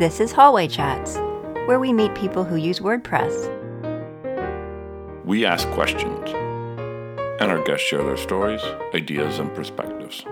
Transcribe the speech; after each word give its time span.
This 0.00 0.18
is 0.18 0.32
Hallway 0.32 0.66
Chats, 0.66 1.16
where 1.66 1.78
we 1.78 1.92
meet 1.92 2.14
people 2.14 2.42
who 2.42 2.56
use 2.56 2.80
WordPress. 2.80 3.36
We 5.26 5.44
ask 5.44 5.68
questions, 5.72 6.30
and 7.38 7.50
our 7.50 7.62
guests 7.64 7.86
share 7.86 8.02
their 8.02 8.16
stories, 8.16 8.62
ideas, 8.94 9.38
and 9.38 9.54
perspectives. 9.54 10.24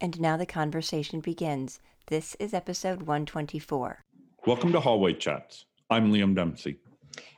And 0.00 0.20
now 0.20 0.36
the 0.36 0.46
conversation 0.46 1.20
begins. 1.20 1.78
This 2.08 2.34
is 2.40 2.54
episode 2.54 3.02
124. 3.02 4.02
Welcome 4.46 4.72
to 4.72 4.80
Hallway 4.80 5.12
Chats. 5.12 5.66
I'm 5.90 6.12
Liam 6.12 6.34
Dempsey. 6.34 6.78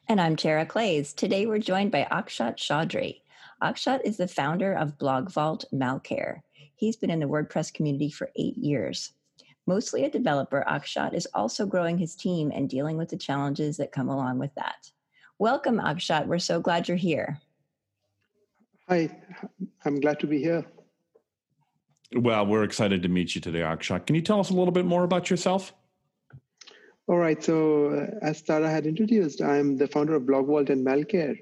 And 0.09 0.19
I'm 0.19 0.35
Tara 0.35 0.65
Claeys. 0.65 1.15
Today 1.15 1.45
we're 1.45 1.59
joined 1.59 1.93
by 1.93 2.09
Akshat 2.11 2.57
Choudhary. 2.57 3.21
Akshat 3.63 4.03
is 4.05 4.17
the 4.17 4.29
founder 4.29 4.73
of 4.73 4.99
Blog 4.99 5.31
Vault 5.33 5.65
Malcare. 5.75 6.43
He's 6.77 6.95
been 6.95 7.11
in 7.11 7.19
the 7.19 7.27
WordPress 7.27 7.75
community 7.75 8.09
for 8.09 8.31
eight 8.37 8.57
years. 8.57 9.13
Mostly 9.67 10.05
a 10.05 10.11
developer, 10.11 10.65
Akshat 10.69 11.13
is 11.13 11.27
also 11.35 11.67
growing 11.67 11.99
his 11.99 12.15
team 12.15 12.53
and 12.55 12.71
dealing 12.71 12.97
with 12.97 13.09
the 13.09 13.17
challenges 13.17 13.77
that 13.79 13.91
come 13.91 14.09
along 14.09 14.39
with 14.39 14.55
that. 14.55 14.91
Welcome, 15.41 15.79
Akshat. 15.79 16.27
We're 16.27 16.39
so 16.39 16.61
glad 16.61 16.87
you're 16.87 16.97
here. 16.97 17.41
Hi, 18.89 19.11
I'm 19.85 19.99
glad 19.99 20.21
to 20.21 20.29
be 20.29 20.39
here. 20.39 20.65
Well, 22.15 22.47
we're 22.47 22.63
excited 22.63 23.03
to 23.03 23.09
meet 23.09 23.35
you 23.35 23.41
today, 23.41 23.61
Akshat. 23.61 24.07
Can 24.07 24.15
you 24.15 24.23
tell 24.23 24.39
us 24.39 24.51
a 24.51 24.55
little 24.55 24.73
bit 24.73 24.87
more 24.87 25.03
about 25.03 25.31
yourself? 25.31 25.75
All 27.09 27.19
right. 27.19 27.43
So, 27.43 27.91
uh, 27.91 28.25
as 28.25 28.41
Tara 28.41 28.71
had 28.71 28.87
introduced, 28.87 29.43
I'm 29.43 29.77
the 29.77 29.89
founder 29.89 30.15
of 30.15 30.27
Blog 30.27 30.47
Vault 30.47 30.71
and 30.71 30.87
Malcare. 30.87 31.39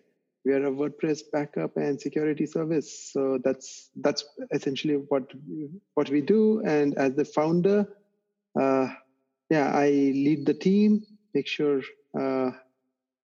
We 0.46 0.52
are 0.52 0.64
a 0.64 0.70
WordPress 0.70 1.23
backup 1.32 1.77
and 1.77 2.00
security 2.00 2.46
service. 2.46 3.10
So 3.12 3.41
that's 3.42 3.90
that's 3.96 4.24
essentially 4.52 4.95
what 4.95 5.24
what 5.95 6.09
we 6.09 6.20
do. 6.20 6.62
And 6.65 6.96
as 6.96 7.15
the 7.15 7.24
founder, 7.24 7.88
uh, 8.59 8.87
yeah, 9.51 9.73
I 9.74 9.88
lead 9.88 10.46
the 10.46 10.54
team, 10.54 11.04
make 11.35 11.48
sure 11.48 11.82
uh, 12.16 12.52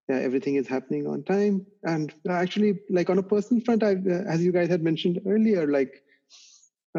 yeah, 0.09 0.17
everything 0.17 0.55
is 0.55 0.67
happening 0.67 1.07
on 1.07 1.23
time. 1.23 1.65
And 1.83 2.13
actually, 2.29 2.81
like 2.89 3.09
on 3.09 3.19
a 3.19 3.23
personal 3.23 3.63
front, 3.63 3.83
I, 3.83 3.95
as 4.27 4.43
you 4.43 4.51
guys 4.51 4.67
had 4.67 4.83
mentioned 4.83 5.21
earlier, 5.25 5.65
like 5.65 6.03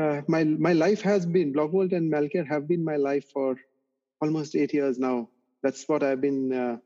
uh, 0.01 0.23
my 0.27 0.45
my 0.45 0.73
life 0.73 1.03
has 1.03 1.27
been 1.27 1.53
Blog 1.53 1.75
and 1.93 2.11
Malcare 2.11 2.49
have 2.49 2.67
been 2.67 2.83
my 2.83 2.97
life 2.97 3.27
for 3.31 3.57
almost 4.23 4.57
eight 4.57 4.73
years 4.73 4.99
now. 4.99 5.29
That's 5.63 5.87
what 5.87 6.03
I've 6.03 6.23
been 6.23 6.53
uh, 6.53 6.77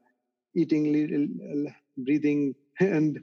eating, 0.57 1.73
breathing, 1.97 2.55
and 2.81 3.21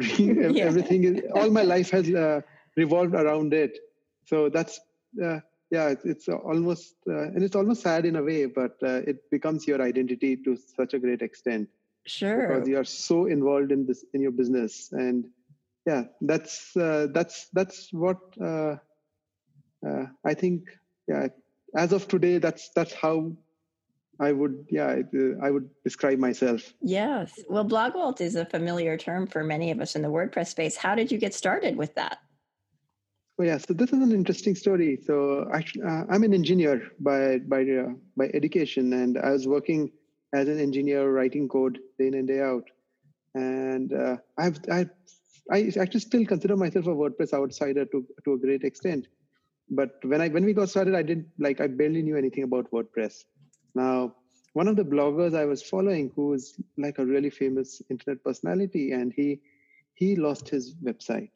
yeah. 0.18 0.64
everything. 0.64 1.04
Is, 1.04 1.22
all 1.34 1.50
my 1.50 1.62
life 1.62 1.90
has 1.90 2.08
uh, 2.10 2.40
revolved 2.76 3.14
around 3.14 3.54
it. 3.54 3.78
So 4.24 4.48
that's 4.48 4.80
uh, 5.22 5.40
yeah, 5.70 5.88
it's, 5.88 6.04
it's 6.04 6.28
almost 6.28 6.94
uh, 7.08 7.28
and 7.28 7.42
it's 7.42 7.56
almost 7.56 7.82
sad 7.82 8.04
in 8.04 8.16
a 8.16 8.22
way, 8.22 8.46
but 8.46 8.76
uh, 8.82 9.02
it 9.06 9.30
becomes 9.30 9.66
your 9.66 9.82
identity 9.82 10.36
to 10.36 10.56
such 10.76 10.94
a 10.94 10.98
great 10.98 11.22
extent. 11.22 11.68
Sure, 12.06 12.48
because 12.48 12.68
you 12.68 12.78
are 12.78 12.84
so 12.84 13.26
involved 13.26 13.72
in 13.72 13.86
this 13.86 14.04
in 14.14 14.20
your 14.20 14.30
business, 14.30 14.92
and 14.92 15.26
yeah, 15.86 16.04
that's 16.20 16.72
that's 16.74 17.48
that's 17.52 17.92
what 17.92 18.18
uh, 19.86 20.06
I 20.24 20.34
think, 20.34 20.68
yeah, 21.08 21.28
as 21.74 21.92
of 21.92 22.08
today, 22.08 22.38
that's 22.38 22.70
that's 22.70 22.92
how 22.94 23.32
I 24.18 24.32
would, 24.32 24.66
yeah, 24.70 25.02
I 25.42 25.50
would 25.50 25.68
describe 25.84 26.18
myself. 26.18 26.72
Yes. 26.80 27.32
Well, 27.48 27.64
Blog 27.64 27.92
Vault 27.92 28.20
is 28.20 28.34
a 28.34 28.46
familiar 28.46 28.96
term 28.96 29.26
for 29.26 29.44
many 29.44 29.70
of 29.70 29.80
us 29.80 29.94
in 29.94 30.02
the 30.02 30.08
WordPress 30.08 30.48
space. 30.48 30.76
How 30.76 30.94
did 30.94 31.12
you 31.12 31.18
get 31.18 31.34
started 31.34 31.76
with 31.76 31.94
that? 31.96 32.18
Well, 33.36 33.48
yeah. 33.48 33.58
So 33.58 33.74
this 33.74 33.92
is 33.92 34.00
an 34.00 34.12
interesting 34.12 34.54
story. 34.54 34.98
So 35.04 35.48
actually, 35.52 35.82
uh, 35.82 36.04
I'm 36.08 36.22
an 36.22 36.32
engineer 36.32 36.90
by 37.00 37.38
by 37.38 37.62
uh, 37.62 37.92
by 38.16 38.30
education, 38.32 38.94
and 38.94 39.18
I 39.18 39.30
was 39.30 39.46
working 39.46 39.92
as 40.32 40.48
an 40.48 40.58
engineer 40.58 41.10
writing 41.10 41.46
code 41.46 41.78
day 41.98 42.06
in 42.06 42.14
and 42.14 42.26
day 42.26 42.40
out. 42.40 42.64
And 43.34 43.92
uh, 43.92 44.16
I've 44.38 44.58
I 44.72 44.86
I 45.52 45.70
actually 45.78 46.00
still 46.00 46.24
consider 46.24 46.56
myself 46.56 46.86
a 46.86 46.94
WordPress 46.94 47.34
outsider 47.34 47.84
to 47.84 48.06
to 48.24 48.32
a 48.32 48.38
great 48.38 48.64
extent 48.64 49.06
but 49.70 49.98
when 50.04 50.20
I 50.20 50.28
when 50.28 50.44
we 50.44 50.52
got 50.52 50.68
started, 50.68 50.94
I 50.94 51.02
didn't 51.02 51.26
like 51.38 51.60
I 51.60 51.66
barely 51.66 52.02
knew 52.02 52.16
anything 52.16 52.44
about 52.44 52.70
WordPress. 52.70 53.24
Now, 53.76 54.14
one 54.54 54.68
of 54.68 54.76
the 54.76 54.84
bloggers 54.84 55.36
I 55.36 55.44
was 55.44 55.62
following, 55.62 56.10
who 56.16 56.28
was 56.28 56.58
like 56.78 56.98
a 56.98 57.04
really 57.04 57.28
famous 57.28 57.82
internet 57.90 58.24
personality, 58.24 58.92
and 58.92 59.12
he 59.12 59.42
he 59.92 60.16
lost 60.16 60.48
his 60.48 60.74
website, 60.76 61.32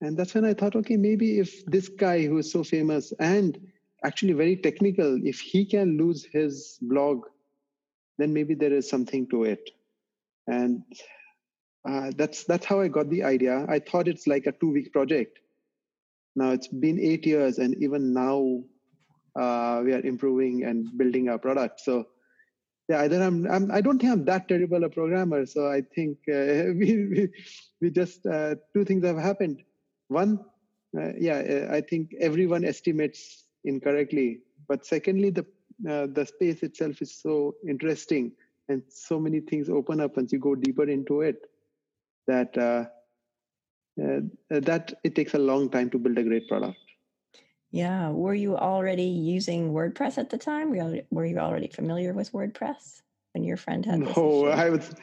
and 0.00 0.16
that's 0.16 0.34
when 0.34 0.44
I 0.44 0.54
thought, 0.54 0.74
okay, 0.74 0.96
maybe 0.96 1.38
if 1.38 1.64
this 1.66 1.88
guy 1.88 2.26
who 2.26 2.38
is 2.38 2.50
so 2.50 2.64
famous 2.64 3.12
and 3.20 3.56
actually 4.04 4.32
very 4.32 4.56
technical, 4.56 5.20
if 5.24 5.38
he 5.38 5.64
can 5.64 5.96
lose 5.96 6.24
his 6.24 6.78
blog, 6.82 7.26
then 8.18 8.32
maybe 8.34 8.54
there 8.54 8.72
is 8.72 8.90
something 8.90 9.28
to 9.28 9.44
it, 9.44 9.70
and 10.48 10.82
uh, 11.88 12.10
that's 12.16 12.42
that's 12.42 12.66
how 12.66 12.80
I 12.80 12.88
got 12.88 13.08
the 13.08 13.22
idea. 13.22 13.64
I 13.68 13.78
thought 13.78 14.08
it's 14.08 14.26
like 14.26 14.46
a 14.46 14.52
two 14.52 14.72
week 14.72 14.92
project. 14.92 15.38
Now 16.34 16.50
it's 16.50 16.66
been 16.66 16.98
eight 16.98 17.24
years, 17.24 17.58
and 17.58 17.80
even 17.80 18.12
now 18.12 18.64
uh, 19.36 19.82
we 19.84 19.92
are 19.92 20.00
improving 20.00 20.64
and 20.64 20.86
building 20.96 21.28
our 21.28 21.38
product. 21.38 21.80
So 21.80 22.06
yeah, 22.88 23.02
either 23.02 23.22
I'm, 23.22 23.50
I'm 23.50 23.70
I 23.70 23.80
don't 23.80 23.98
think 23.98 24.12
I'm 24.12 24.24
that 24.26 24.48
terrible 24.48 24.84
a 24.84 24.88
programmer. 24.88 25.44
So 25.46 25.70
I 25.70 25.82
think 25.94 26.18
uh, 26.28 26.72
we, 26.80 27.06
we, 27.06 27.28
we 27.80 27.90
just 27.90 28.24
uh, 28.26 28.54
two 28.74 28.84
things 28.84 29.04
have 29.04 29.18
happened. 29.18 29.62
One, 30.08 30.40
uh, 30.96 31.12
yeah, 31.18 31.38
uh, 31.68 31.74
I 31.74 31.80
think 31.80 32.14
everyone 32.20 32.64
estimates 32.64 33.44
incorrectly. 33.64 34.40
But 34.68 34.86
secondly, 34.86 35.30
the 35.30 35.46
uh, 35.88 36.06
the 36.06 36.24
space 36.24 36.62
itself 36.62 37.02
is 37.02 37.20
so 37.20 37.54
interesting, 37.68 38.32
and 38.68 38.82
so 38.88 39.20
many 39.20 39.40
things 39.40 39.68
open 39.68 40.00
up 40.00 40.16
once 40.16 40.32
you 40.32 40.38
go 40.38 40.54
deeper 40.54 40.88
into 40.88 41.20
it. 41.20 41.36
That 42.26 42.54
that 44.50 44.94
it 45.04 45.14
takes 45.14 45.34
a 45.34 45.38
long 45.38 45.70
time 45.70 45.90
to 45.90 45.98
build 45.98 46.18
a 46.18 46.22
great 46.22 46.48
product. 46.48 46.76
Yeah. 47.76 48.08
Were 48.08 48.34
you 48.34 48.56
already 48.56 49.04
using 49.04 49.74
WordPress 49.74 50.16
at 50.16 50.30
the 50.30 50.38
time? 50.38 50.70
Were 50.70 51.26
you, 51.26 51.38
already 51.38 51.68
familiar 51.68 52.14
with 52.14 52.32
WordPress 52.32 53.02
when 53.34 53.44
your 53.44 53.58
friend 53.58 53.84
had 53.84 54.00
this? 54.00 54.16
No, 54.16 54.46
I 54.46 54.70
was. 54.70 54.94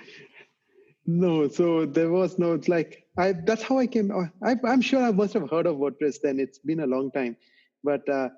No, 1.05 1.47
so 1.49 1.85
there 1.85 2.09
was 2.09 2.39
no. 2.39 2.53
It's 2.53 2.67
like 2.67 3.05
I. 3.15 3.33
That's 3.33 3.61
how 3.61 3.77
I 3.77 3.85
came. 3.85 4.09
Uh, 4.09 4.25
I, 4.41 4.55
am 4.73 4.81
sure 4.81 5.03
I 5.03 5.11
must 5.11 5.33
have 5.33 5.51
heard 5.51 5.67
of 5.67 5.77
WordPress 5.77 6.15
then. 6.23 6.39
It's 6.39 6.57
been 6.57 6.79
a 6.79 6.87
long 6.87 7.11
time, 7.11 7.37
but 7.83 8.09
uh, 8.09 8.29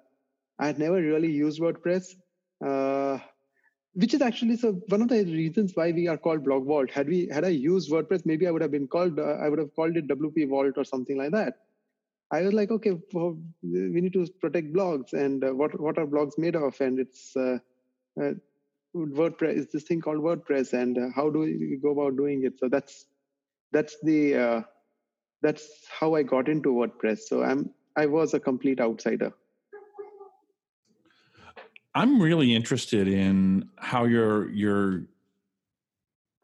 I 0.59 0.68
had 0.68 0.79
never 0.79 1.01
really 1.01 1.31
used 1.31 1.62
WordPress. 1.62 2.16
Uh, 2.66 3.19
which 3.94 4.13
is 4.13 4.22
actually 4.22 4.57
so 4.57 4.74
one 4.90 5.01
of 5.01 5.07
the 5.07 5.24
reasons 5.24 5.72
why 5.75 5.91
we 5.94 6.09
are 6.09 6.18
called 6.18 6.44
blog 6.44 6.66
vault 6.66 6.91
had 6.91 7.07
we 7.07 7.28
had 7.31 7.45
i 7.45 7.53
used 7.66 7.90
wordpress 7.90 8.25
maybe 8.25 8.45
i 8.47 8.51
would 8.51 8.62
have 8.62 8.72
been 8.72 8.88
called 8.88 9.18
uh, 9.19 9.38
i 9.44 9.47
would 9.47 9.59
have 9.59 9.74
called 9.74 9.95
it 9.95 10.07
wp 10.09 10.50
vault 10.50 10.74
or 10.75 10.84
something 10.84 11.18
like 11.18 11.31
that 11.31 11.59
i 12.38 12.41
was 12.41 12.53
like 12.53 12.72
okay 12.72 12.94
well, 13.13 13.38
we 13.62 14.01
need 14.01 14.13
to 14.13 14.28
protect 14.41 14.73
blogs 14.73 15.13
and 15.13 15.44
uh, 15.44 15.53
what 15.53 15.79
what 15.79 15.97
are 15.97 16.06
blogs 16.06 16.38
made 16.38 16.56
of? 16.56 16.79
And 16.81 17.00
it's 17.00 17.35
uh, 17.35 17.57
uh 18.22 18.34
wordpress 18.96 19.56
is 19.62 19.68
this 19.72 19.84
thing 19.84 20.01
called 20.01 20.19
wordpress 20.28 20.74
and 20.74 20.97
uh, 20.97 21.09
how 21.16 21.29
do 21.29 21.40
we 21.40 21.79
go 21.81 21.91
about 21.91 22.18
doing 22.18 22.44
it? 22.45 22.59
So 22.59 22.69
that's 22.69 23.06
that's 23.72 23.97
the 24.03 24.35
uh, 24.35 24.62
that's 25.41 25.68
how 26.00 26.16
i 26.16 26.24
got 26.24 26.47
into 26.50 26.69
wordpress. 26.69 27.19
So 27.31 27.44
i'm 27.44 27.69
i 27.95 28.06
was 28.06 28.34
a 28.34 28.40
complete 28.40 28.79
outsider. 28.79 29.34
I'm 31.94 32.22
really 32.22 32.53
interested 32.53 33.07
in 33.07 33.69
how 33.78 34.03
you're 34.06 34.50
you're 34.50 35.03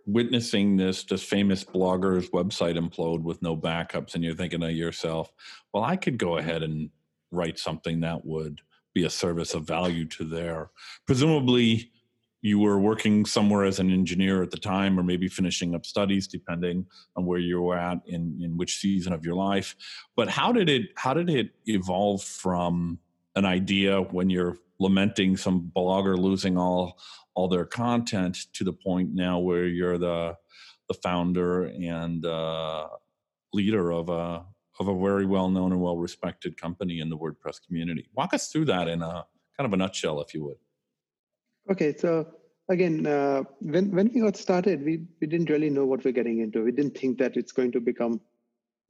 witnessing 0.05 0.77
this 0.77 1.03
this 1.03 1.23
famous 1.23 1.63
blogger's 1.63 2.29
website 2.29 2.77
implode 2.77 3.21
with 3.21 3.41
no 3.41 3.55
backups 3.55 4.15
and 4.15 4.23
you're 4.23 4.35
thinking 4.35 4.61
to 4.61 4.71
yourself 4.71 5.31
well 5.73 5.83
i 5.83 5.95
could 5.95 6.17
go 6.17 6.37
ahead 6.37 6.63
and 6.63 6.89
write 7.31 7.59
something 7.59 7.99
that 8.01 8.25
would 8.25 8.61
be 8.93 9.05
a 9.05 9.09
service 9.09 9.53
of 9.53 9.63
value 9.63 10.05
to 10.05 10.23
their 10.23 10.69
presumably 11.05 11.91
you 12.41 12.59
were 12.59 12.79
working 12.79 13.25
somewhere 13.25 13.65
as 13.65 13.79
an 13.79 13.91
engineer 13.91 14.41
at 14.41 14.49
the 14.51 14.57
time 14.57 14.99
or 14.99 15.03
maybe 15.03 15.27
finishing 15.27 15.75
up 15.75 15.85
studies 15.85 16.27
depending 16.27 16.85
on 17.15 17.25
where 17.25 17.39
you 17.39 17.61
were 17.61 17.77
at 17.77 17.99
in, 18.07 18.39
in 18.41 18.57
which 18.57 18.77
season 18.77 19.13
of 19.13 19.23
your 19.23 19.35
life. 19.35 19.75
But 20.15 20.27
how 20.27 20.51
did 20.51 20.67
it 20.69 20.89
how 20.95 21.13
did 21.13 21.29
it 21.29 21.51
evolve 21.67 22.23
from 22.23 22.99
an 23.35 23.45
idea 23.45 24.01
when 24.01 24.29
you're 24.29 24.57
lamenting 24.79 25.37
some 25.37 25.71
blogger 25.75 26.17
losing 26.17 26.57
all 26.57 26.99
all 27.33 27.47
their 27.47 27.65
content 27.65 28.37
to 28.53 28.63
the 28.63 28.73
point 28.73 29.13
now 29.13 29.39
where 29.39 29.65
you're 29.65 29.97
the 29.97 30.35
the 30.87 30.93
founder 30.95 31.65
and 31.65 32.25
uh, 32.25 32.87
leader 33.53 33.91
of 33.91 34.09
a 34.09 34.45
of 34.79 34.87
a 34.87 34.99
very 34.99 35.25
well 35.25 35.49
known 35.49 35.71
and 35.71 35.81
well 35.81 35.97
respected 35.97 36.59
company 36.59 36.99
in 36.99 37.09
the 37.09 37.17
WordPress 37.17 37.65
community. 37.65 38.09
Walk 38.13 38.33
us 38.33 38.47
through 38.47 38.65
that 38.65 38.87
in 38.87 39.01
a 39.01 39.25
kind 39.57 39.65
of 39.65 39.73
a 39.73 39.77
nutshell, 39.77 40.21
if 40.21 40.33
you 40.33 40.43
would. 40.43 40.57
Okay, 41.69 41.95
so 41.95 42.27
again, 42.69 43.05
uh, 43.05 43.43
when 43.61 43.91
when 43.91 44.11
we 44.13 44.21
got 44.21 44.35
started, 44.35 44.83
we 44.83 45.05
we 45.19 45.27
didn't 45.27 45.49
really 45.49 45.69
know 45.69 45.85
what 45.85 46.03
we're 46.03 46.11
getting 46.11 46.39
into. 46.39 46.63
We 46.63 46.71
didn't 46.71 46.97
think 46.97 47.17
that 47.19 47.37
it's 47.37 47.51
going 47.51 47.71
to 47.73 47.79
become 47.79 48.19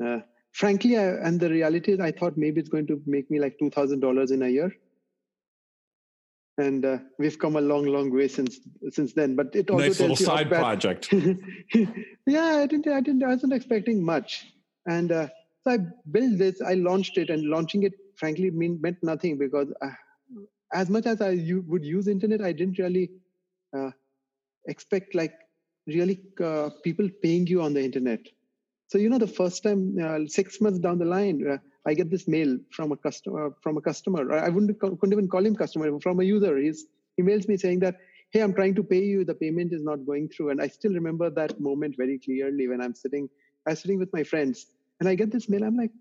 uh, 0.04 0.20
frankly, 0.52 0.98
I, 0.98 1.04
and 1.28 1.40
the 1.40 1.50
reality 1.50 1.94
is, 1.94 2.00
I 2.00 2.12
thought 2.12 2.38
maybe 2.38 2.60
it's 2.60 2.70
going 2.70 2.88
to 2.88 3.02
make 3.06 3.30
me 3.30 3.40
like 3.40 3.58
two 3.60 3.70
thousand 3.70 4.00
dollars 4.00 4.32
in 4.32 4.42
a 4.44 4.48
year, 4.48 4.76
and 6.58 6.86
uh, 6.86 6.98
we've 7.18 7.40
come 7.40 7.56
a 7.56 7.62
long, 7.62 7.86
long 7.86 8.12
way 8.12 8.28
since 8.28 8.60
since 8.90 9.14
then. 9.14 9.36
But 9.36 9.56
it 9.56 9.70
also 9.70 9.88
nice 9.88 9.98
tells 9.98 10.20
little 10.20 10.36
you 10.36 10.46
side 10.46 10.50
project. 10.50 11.14
yeah, 12.28 12.58
I 12.58 12.68
didn't, 12.68 12.88
I 12.88 13.02
didn't, 13.02 13.24
I 13.24 13.28
wasn't 13.28 13.54
expecting 13.54 14.04
much, 14.04 14.46
and 14.88 15.12
uh, 15.12 15.28
so 15.64 15.72
I 15.72 15.78
built 16.12 16.38
this. 16.38 16.62
I 16.62 16.74
launched 16.74 17.18
it, 17.18 17.30
and 17.30 17.44
launching 17.44 17.84
it, 17.84 17.94
frankly, 18.16 18.52
mean, 18.52 18.80
meant 18.82 18.98
nothing 19.02 19.38
because 19.38 19.72
uh, 19.82 19.90
as 20.74 20.90
much 20.90 21.06
as 21.06 21.22
I 21.22 21.44
would 21.68 21.86
use 21.86 22.08
internet, 22.08 22.42
I 22.42 22.52
didn't 22.52 22.80
really 22.80 23.12
uh, 23.76 23.92
expect 24.68 25.16
like 25.16 25.34
really 25.88 26.22
uh, 26.44 26.70
people 26.84 27.10
paying 27.22 27.48
you 27.48 27.62
on 27.62 27.74
the 27.74 27.84
internet. 27.84 28.20
So 28.88 28.98
you 28.98 29.10
know, 29.10 29.18
the 29.18 29.28
first 29.28 29.64
time, 29.64 29.98
uh, 30.04 30.20
six 30.28 30.60
months 30.60 30.80
down 30.80 31.00
the 31.00 31.06
line, 31.06 31.48
uh, 31.48 31.58
I 31.86 31.94
get 31.94 32.10
this 32.10 32.28
mail 32.28 32.58
from 32.72 32.92
a 32.92 32.98
customer. 32.98 33.56
From 33.62 33.78
a 33.78 33.82
customer, 33.82 34.32
I 34.34 34.50
wouldn't 34.50 34.80
couldn't 34.80 35.14
even 35.14 35.28
call 35.28 35.46
him 35.46 35.56
customer. 35.56 36.00
From 36.00 36.20
a 36.20 36.24
user, 36.24 36.58
he's 36.58 36.86
emails 37.20 37.48
me 37.48 37.58
saying 37.58 37.80
that, 37.80 37.98
"Hey, 38.30 38.42
I'm 38.42 38.54
trying 38.54 38.76
to 38.76 38.84
pay 38.84 39.04
you. 39.04 39.24
The 39.26 39.34
payment 39.34 39.74
is 39.74 39.84
not 39.84 40.06
going 40.06 40.30
through." 40.30 40.50
And 40.50 40.62
I 40.62 40.68
still 40.68 40.94
remember 40.94 41.30
that 41.30 41.60
moment 41.60 41.98
very 41.98 42.20
clearly 42.20 42.68
when 42.68 42.82
I'm 42.82 42.94
sitting, 42.94 43.30
I 43.66 43.72
was 43.72 43.80
sitting 43.80 44.00
with 44.00 44.14
my 44.14 44.24
friends, 44.24 44.68
and 45.00 45.10
I 45.10 45.16
get 45.16 45.32
this 45.32 45.50
mail. 45.50 45.64
I'm 45.64 45.76
like, 45.76 45.92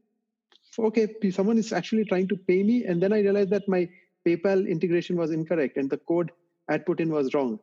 "Okay, 0.79 1.07
someone 1.31 1.59
is 1.59 1.73
actually 1.73 2.05
trying 2.05 2.29
to 2.29 2.37
pay 2.37 2.63
me." 2.63 2.85
And 2.85 3.03
then 3.03 3.13
I 3.13 3.21
realized 3.21 3.51
that 3.51 3.69
my 3.69 3.89
PayPal 4.27 4.69
integration 4.69 5.17
was 5.17 5.31
incorrect 5.31 5.77
and 5.77 5.89
the 5.89 5.97
code 5.97 6.31
I 6.69 6.79
put 6.79 7.01
in 7.01 7.11
was 7.11 7.35
wrong. 7.35 7.59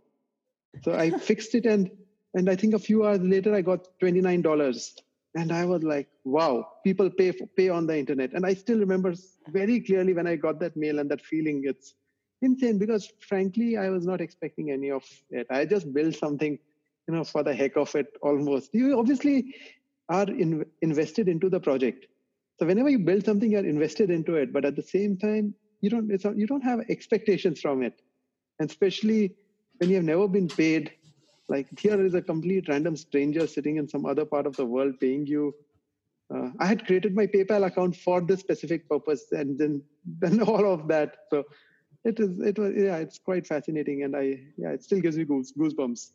So 0.83 0.93
I 0.93 1.11
fixed 1.11 1.55
it 1.55 1.65
and 1.65 1.91
and 2.33 2.49
I 2.49 2.55
think 2.55 2.73
a 2.73 2.79
few 2.79 3.05
hours 3.05 3.21
later 3.21 3.53
I 3.55 3.61
got 3.61 3.87
$29. 3.99 5.01
And 5.37 5.51
I 5.53 5.65
was 5.65 5.83
like, 5.83 6.07
wow, 6.25 6.67
people 6.83 7.11
pay 7.11 7.31
for, 7.31 7.45
pay 7.55 7.69
on 7.69 7.85
the 7.85 7.97
internet. 7.97 8.33
And 8.33 8.45
I 8.45 8.55
still 8.55 8.79
remember 8.79 9.13
very 9.49 9.79
clearly 9.79 10.13
when 10.13 10.27
I 10.27 10.35
got 10.35 10.59
that 10.61 10.75
mail 10.75 10.99
and 10.99 11.11
that 11.11 11.21
feeling. 11.21 11.61
It's 11.63 11.93
insane 12.41 12.79
because 12.79 13.11
frankly, 13.19 13.77
I 13.77 13.89
was 13.89 14.05
not 14.05 14.19
expecting 14.19 14.71
any 14.71 14.91
of 14.91 15.03
it. 15.29 15.47
I 15.51 15.65
just 15.65 15.93
built 15.93 16.15
something, 16.15 16.57
you 17.07 17.13
know, 17.13 17.23
for 17.23 17.43
the 17.43 17.53
heck 17.53 17.77
of 17.77 17.95
it 17.95 18.07
almost. 18.23 18.73
You 18.73 18.97
obviously 18.97 19.53
are 20.09 20.27
in, 20.27 20.65
invested 20.81 21.29
into 21.29 21.49
the 21.49 21.59
project. 21.59 22.07
So 22.59 22.65
whenever 22.65 22.89
you 22.89 22.99
build 22.99 23.23
something, 23.23 23.51
you're 23.51 23.67
invested 23.67 24.09
into 24.09 24.35
it. 24.35 24.51
But 24.51 24.65
at 24.65 24.75
the 24.75 24.81
same 24.81 25.17
time, 25.17 25.53
you 25.81 25.91
don't 25.91 26.09
you 26.35 26.47
don't 26.47 26.63
have 26.63 26.79
expectations 26.89 27.61
from 27.61 27.83
it 27.83 28.01
and 28.59 28.69
especially 28.69 29.35
when 29.77 29.91
you 29.91 29.97
have 29.97 30.05
never 30.05 30.27
been 30.27 30.47
paid 30.47 30.91
like 31.49 31.67
here 31.79 32.03
is 32.05 32.13
a 32.13 32.21
complete 32.21 32.67
random 32.67 32.95
stranger 32.95 33.47
sitting 33.47 33.77
in 33.77 33.87
some 33.87 34.05
other 34.05 34.25
part 34.25 34.45
of 34.45 34.55
the 34.55 34.65
world 34.65 34.99
paying 34.99 35.25
you 35.25 35.53
uh, 36.33 36.49
i 36.59 36.65
had 36.65 36.85
created 36.85 37.15
my 37.15 37.25
paypal 37.25 37.65
account 37.65 37.95
for 37.95 38.21
this 38.21 38.39
specific 38.39 38.87
purpose 38.89 39.31
and 39.31 39.57
then 39.57 39.81
then 40.19 40.41
all 40.41 40.71
of 40.71 40.87
that. 40.87 41.17
So 41.29 41.43
it 42.03 42.19
is 42.19 42.39
it 42.39 42.57
was 42.57 42.73
yeah 42.75 42.97
it's 42.97 43.19
quite 43.19 43.45
fascinating 43.45 44.03
and 44.03 44.15
i 44.15 44.39
yeah 44.57 44.71
it 44.71 44.83
still 44.83 45.01
gives 45.01 45.17
me 45.17 45.25
goose, 45.25 45.53
goosebumps. 45.57 46.11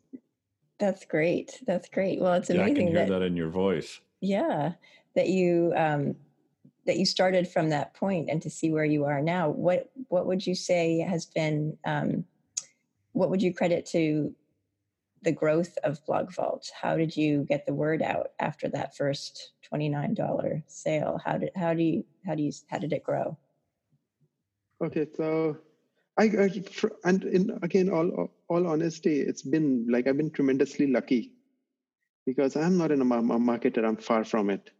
That's 0.79 1.05
great. 1.05 1.61
That's 1.67 1.87
great. 1.89 2.19
Well 2.19 2.33
it's 2.33 2.49
amazing 2.49 2.67
yeah, 2.67 2.71
i 2.71 2.75
can 2.75 2.87
hear 2.87 3.05
that, 3.05 3.19
that 3.19 3.25
in 3.25 3.37
your 3.37 3.49
voice. 3.49 3.99
Yeah 4.21 4.73
that 5.15 5.29
you 5.29 5.73
um 5.75 6.15
that 6.85 6.97
you 6.97 7.05
started 7.05 7.47
from 7.47 7.69
that 7.69 7.93
point 7.93 8.29
and 8.29 8.41
to 8.41 8.49
see 8.49 8.71
where 8.71 8.85
you 8.85 9.05
are 9.05 9.21
now. 9.21 9.49
What 9.49 9.89
what 10.09 10.25
would 10.25 10.45
you 10.45 10.55
say 10.55 10.99
has 10.99 11.25
been 11.25 11.77
um, 11.85 12.25
what 13.13 13.29
would 13.29 13.41
you 13.41 13.53
credit 13.53 13.85
to 13.87 14.33
the 15.23 15.31
growth 15.31 15.77
of 15.83 16.03
blog 16.05 16.31
vault 16.33 16.71
how 16.81 16.95
did 16.97 17.15
you 17.15 17.45
get 17.49 17.65
the 17.65 17.73
word 17.73 18.01
out 18.01 18.31
after 18.39 18.67
that 18.69 18.95
first 18.95 19.51
$29 19.71 20.63
sale 20.67 21.19
how 21.23 21.37
did 21.37 21.51
how 21.55 21.73
do 21.73 21.83
you 21.83 22.05
how 22.25 22.35
do 22.35 22.43
you 22.43 22.51
how 22.69 22.77
did 22.77 22.93
it 22.93 23.03
grow 23.03 23.37
okay 24.83 25.07
so 25.15 25.57
I, 26.17 26.25
I 26.25 26.63
and 27.05 27.23
in 27.23 27.57
again 27.63 27.89
all 27.89 28.31
all 28.47 28.67
honesty 28.67 29.21
it's 29.21 29.41
been 29.41 29.87
like 29.89 30.07
i've 30.07 30.17
been 30.17 30.31
tremendously 30.31 30.87
lucky 30.87 31.31
because 32.25 32.55
i'm 32.55 32.77
not 32.77 32.91
in 32.91 33.01
a 33.01 33.05
marketer 33.05 33.85
i'm 33.85 33.97
far 33.97 34.23
from 34.23 34.49
it 34.49 34.71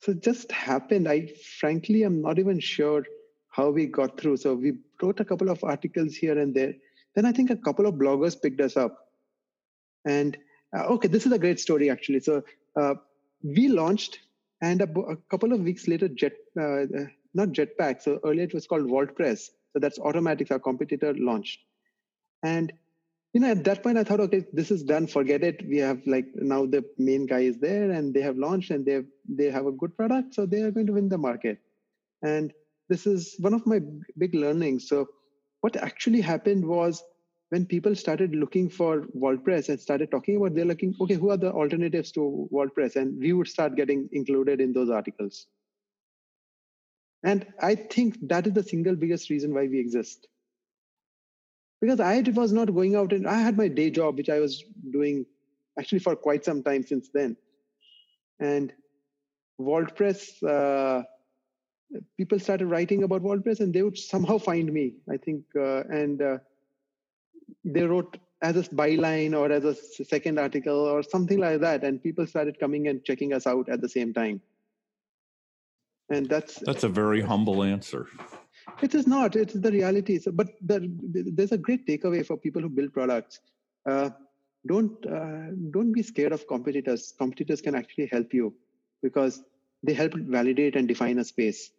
so 0.00 0.12
it 0.12 0.22
just 0.22 0.50
happened. 0.50 1.08
I 1.08 1.28
frankly 1.60 2.02
I'm 2.04 2.22
not 2.22 2.38
even 2.38 2.58
sure 2.58 3.04
how 3.50 3.70
we 3.70 3.86
got 3.86 4.18
through. 4.18 4.38
So 4.38 4.54
we 4.54 4.78
wrote 5.02 5.20
a 5.20 5.24
couple 5.24 5.50
of 5.50 5.62
articles 5.62 6.14
here 6.14 6.38
and 6.38 6.54
there. 6.54 6.74
Then 7.14 7.24
I 7.24 7.32
think 7.32 7.50
a 7.50 7.56
couple 7.56 7.86
of 7.86 7.94
bloggers 7.94 8.40
picked 8.40 8.60
us 8.60 8.76
up. 8.76 8.96
And 10.06 10.36
uh, 10.76 10.84
okay, 10.84 11.08
this 11.08 11.26
is 11.26 11.32
a 11.32 11.38
great 11.38 11.60
story 11.60 11.90
actually. 11.90 12.20
So 12.20 12.42
uh, 12.76 12.94
we 13.42 13.68
launched, 13.68 14.20
and 14.62 14.80
a, 14.82 14.90
a, 15.00 15.16
couple 15.30 15.52
of 15.52 15.60
weeks 15.60 15.88
later, 15.88 16.08
Jet, 16.08 16.32
uh, 16.58 16.82
uh 16.82 17.06
not 17.34 17.48
Jetpack. 17.48 18.02
So 18.02 18.20
earlier 18.24 18.44
it 18.44 18.54
was 18.54 18.66
called 18.66 18.84
VaultPress. 18.84 19.50
So 19.72 19.78
that's 19.78 19.98
Automattic, 19.98 20.50
our 20.50 20.58
competitor, 20.58 21.14
launched. 21.14 21.60
And 22.42 22.72
you 23.32 23.40
know, 23.40 23.50
at 23.50 23.62
that 23.64 23.82
point, 23.82 23.96
I 23.96 24.02
thought, 24.02 24.20
okay, 24.20 24.44
this 24.52 24.70
is 24.72 24.82
done. 24.82 25.06
Forget 25.06 25.44
it. 25.44 25.64
We 25.66 25.78
have 25.78 26.00
like 26.04 26.26
now 26.34 26.66
the 26.66 26.84
main 26.98 27.26
guy 27.26 27.40
is 27.40 27.58
there, 27.58 27.90
and 27.92 28.12
they 28.12 28.22
have 28.22 28.36
launched, 28.36 28.70
and 28.70 28.84
they 28.84 28.92
have, 28.92 29.04
they 29.28 29.50
have 29.50 29.66
a 29.66 29.72
good 29.72 29.96
product, 29.96 30.34
so 30.34 30.46
they 30.46 30.62
are 30.62 30.72
going 30.72 30.86
to 30.86 30.94
win 30.94 31.08
the 31.08 31.18
market. 31.18 31.58
And 32.22 32.52
this 32.88 33.06
is 33.06 33.36
one 33.38 33.54
of 33.54 33.64
my 33.66 33.80
big 34.18 34.34
learnings. 34.34 34.88
So, 34.88 35.08
what 35.60 35.76
actually 35.76 36.20
happened 36.20 36.64
was 36.66 37.02
when 37.50 37.66
people 37.66 37.94
started 37.96 38.34
looking 38.34 38.68
for 38.68 39.02
VaultPress 39.16 39.68
and 39.68 39.80
started 39.80 40.10
talking 40.10 40.36
about, 40.36 40.54
they're 40.54 40.64
looking, 40.64 40.94
okay, 41.00 41.14
who 41.14 41.30
are 41.30 41.36
the 41.36 41.52
alternatives 41.52 42.12
to 42.12 42.48
VaultPress, 42.52 42.96
and 42.96 43.18
we 43.18 43.32
would 43.32 43.48
start 43.48 43.74
getting 43.74 44.08
included 44.12 44.60
in 44.60 44.72
those 44.72 44.88
articles. 44.88 45.46
And 47.24 47.46
I 47.60 47.74
think 47.74 48.16
that 48.28 48.46
is 48.46 48.52
the 48.52 48.62
single 48.62 48.94
biggest 48.94 49.28
reason 49.30 49.52
why 49.52 49.66
we 49.66 49.78
exist 49.78 50.28
because 51.80 52.00
I 52.00 52.20
was 52.34 52.52
not 52.52 52.74
going 52.74 52.94
out 52.94 53.12
and 53.12 53.26
I 53.26 53.40
had 53.40 53.56
my 53.56 53.68
day 53.68 53.90
job, 53.90 54.16
which 54.16 54.28
I 54.28 54.38
was 54.38 54.64
doing 54.90 55.24
actually 55.78 56.00
for 56.00 56.14
quite 56.14 56.44
some 56.44 56.62
time 56.62 56.82
since 56.82 57.08
then. 57.12 57.36
And 58.38 58.72
VaultPress, 59.60 60.42
uh, 60.42 61.04
people 62.20 62.38
started 62.38 62.66
writing 62.66 63.02
about 63.04 63.22
VaultPress 63.22 63.60
and 63.60 63.72
they 63.72 63.82
would 63.82 63.96
somehow 63.96 64.36
find 64.50 64.70
me, 64.78 64.86
I 65.14 65.16
think. 65.16 65.42
Uh, 65.56 65.84
and 66.00 66.20
uh, 66.20 66.38
they 67.64 67.84
wrote 67.84 68.18
as 68.42 68.56
a 68.56 68.62
byline 68.80 69.32
or 69.40 69.50
as 69.50 69.64
a 69.64 69.74
second 70.04 70.38
article 70.38 70.80
or 70.92 71.02
something 71.02 71.38
like 71.38 71.60
that. 71.60 71.82
And 71.82 72.02
people 72.02 72.26
started 72.26 72.60
coming 72.60 72.88
and 72.88 73.02
checking 73.04 73.32
us 73.32 73.46
out 73.46 73.70
at 73.70 73.80
the 73.80 73.88
same 73.88 74.12
time. 74.12 74.42
And 76.10 76.28
that's 76.28 76.56
that's 76.70 76.84
a 76.84 76.92
very 77.02 77.22
humble 77.22 77.62
answer. 77.62 78.06
It 78.82 78.94
is 78.94 79.06
not. 79.06 79.36
It's 79.36 79.54
the 79.54 79.72
reality. 79.72 80.18
So, 80.18 80.30
but 80.32 80.48
the, 80.60 80.78
there's 81.36 81.52
a 81.52 81.58
great 81.66 81.86
takeaway 81.86 82.26
for 82.26 82.36
people 82.36 82.60
who 82.60 82.68
build 82.68 82.92
products. 82.92 83.40
Uh, 83.88 84.10
don't 84.66 85.06
uh, 85.06 85.46
don't 85.70 85.92
be 85.92 86.02
scared 86.02 86.32
of 86.32 86.46
competitors. 86.46 87.14
Competitors 87.16 87.60
can 87.60 87.74
actually 87.74 88.08
help 88.14 88.34
you 88.34 88.52
because 89.02 89.42
they 89.82 89.94
help 89.94 90.12
validate 90.14 90.74
and 90.76 90.88
define 90.88 91.18
a 91.20 91.24
space, 91.24 91.70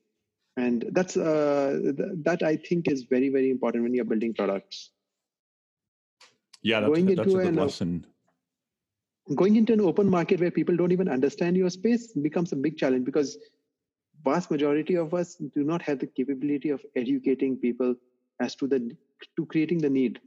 and 0.58 0.86
that's 0.92 1.18
uh, 1.18 1.80
th- 1.98 2.10
that 2.24 2.44
I 2.44 2.56
think 2.58 2.90
is 2.90 3.04
very 3.04 3.30
very 3.30 3.52
important 3.52 3.84
when 3.84 3.94
you're 3.94 4.06
building 4.06 4.34
products. 4.34 4.92
Yeah, 6.62 6.82
that's, 6.82 6.94
going 6.94 7.06
that's 7.06 7.20
into 7.20 7.40
a 7.40 7.44
good 7.44 7.48
an, 7.48 7.56
lesson. 7.56 8.06
Going 9.36 9.56
into 9.56 9.74
an 9.74 9.82
open 9.82 10.10
market 10.10 10.40
where 10.40 10.52
people 10.52 10.76
don't 10.76 10.92
even 10.92 11.08
understand 11.08 11.56
your 11.56 11.70
space 11.70 12.12
becomes 12.14 12.52
a 12.52 12.56
big 12.56 12.78
challenge 12.78 13.06
because 13.06 13.38
vast 14.24 14.52
majority 14.52 14.96
of 14.96 15.14
us 15.14 15.36
do 15.36 15.64
not 15.64 15.82
have 15.82 16.00
the 16.00 16.08
capability 16.08 16.70
of 16.70 16.82
educating 16.96 17.58
people 17.58 17.96
as 18.40 18.56
to 18.56 18.68
the 18.68 18.96
to 19.36 19.46
creating 19.46 19.80
the 19.80 19.90
need 19.90 20.20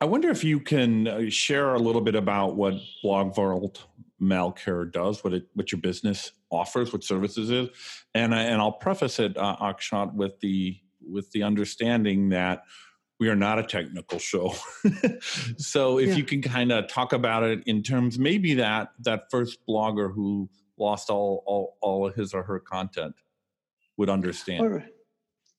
i 0.00 0.04
wonder 0.04 0.30
if 0.30 0.44
you 0.44 0.60
can 0.60 1.08
uh, 1.08 1.22
share 1.28 1.74
a 1.74 1.78
little 1.78 2.00
bit 2.00 2.14
about 2.14 2.56
what 2.56 2.74
blog 3.02 3.34
vault 3.34 3.86
malcare 4.20 4.90
does 4.90 5.22
what 5.22 5.32
it 5.32 5.46
what 5.54 5.70
your 5.70 5.80
business 5.80 6.32
offers 6.50 6.92
what 6.92 7.04
services 7.04 7.50
is 7.50 7.68
and 8.14 8.34
I, 8.34 8.42
and 8.42 8.60
i'll 8.60 8.72
preface 8.72 9.18
it 9.18 9.36
uh, 9.36 9.56
akshat 9.60 10.14
with 10.14 10.40
the 10.40 10.76
with 11.00 11.30
the 11.32 11.42
understanding 11.44 12.30
that 12.30 12.64
we 13.20 13.28
are 13.28 13.36
not 13.36 13.58
a 13.58 13.62
technical 13.62 14.18
show 14.18 14.54
so 15.56 15.98
if 15.98 16.10
yeah. 16.10 16.14
you 16.16 16.24
can 16.24 16.42
kind 16.42 16.72
of 16.72 16.88
talk 16.88 17.12
about 17.12 17.44
it 17.44 17.62
in 17.66 17.82
terms 17.82 18.18
maybe 18.18 18.54
that 18.54 18.90
that 19.00 19.30
first 19.30 19.58
blogger 19.68 20.12
who 20.12 20.48
lost 20.78 21.10
all 21.10 21.42
all, 21.46 21.76
all 21.80 22.06
of 22.06 22.14
his 22.14 22.34
or 22.34 22.42
her 22.42 22.58
content 22.58 23.14
would 23.98 24.08
understand. 24.08 24.62
All 24.62 24.68
right. 24.68 24.86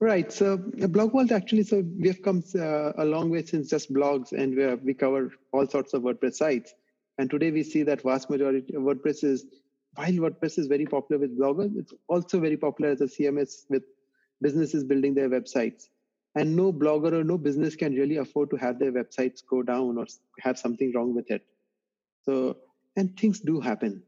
Right. 0.01 0.31
So 0.31 0.55
Blog 0.57 1.11
Vault 1.11 1.31
actually, 1.33 1.63
so 1.63 1.83
we 1.99 2.07
have 2.07 2.21
come 2.21 2.41
uh, 2.55 2.93
a 2.93 3.03
long 3.03 3.29
way 3.29 3.43
since 3.43 3.69
just 3.69 3.93
blogs, 3.93 4.31
and 4.31 4.55
we, 4.55 4.75
we 4.75 4.93
cover 4.93 5.29
all 5.51 5.67
sorts 5.67 5.93
of 5.93 6.03
WordPress 6.03 6.35
sites. 6.35 6.73
And 7.19 7.29
today 7.29 7.51
we 7.51 7.61
see 7.61 7.83
that 7.83 8.01
vast 8.01 8.31
majority 8.31 8.73
of 8.73 8.81
WordPress 8.81 9.23
is, 9.23 9.45
while 9.93 10.11
WordPress 10.11 10.57
is 10.57 10.65
very 10.65 10.87
popular 10.87 11.19
with 11.19 11.37
bloggers, 11.39 11.77
it's 11.77 11.93
also 12.07 12.39
very 12.39 12.57
popular 12.57 12.89
as 12.89 13.01
a 13.01 13.05
CMS 13.05 13.65
with 13.69 13.83
businesses 14.41 14.83
building 14.83 15.13
their 15.13 15.29
websites. 15.29 15.89
And 16.33 16.55
no 16.55 16.73
blogger 16.73 17.11
or 17.13 17.23
no 17.23 17.37
business 17.37 17.75
can 17.75 17.93
really 17.93 18.17
afford 18.17 18.49
to 18.49 18.55
have 18.55 18.79
their 18.79 18.91
websites 18.91 19.41
go 19.47 19.61
down 19.61 19.99
or 19.99 20.07
have 20.39 20.57
something 20.57 20.91
wrong 20.95 21.13
with 21.13 21.29
it. 21.29 21.45
So, 22.23 22.57
and 22.95 23.15
things 23.19 23.39
do 23.39 23.59
happen 23.59 24.01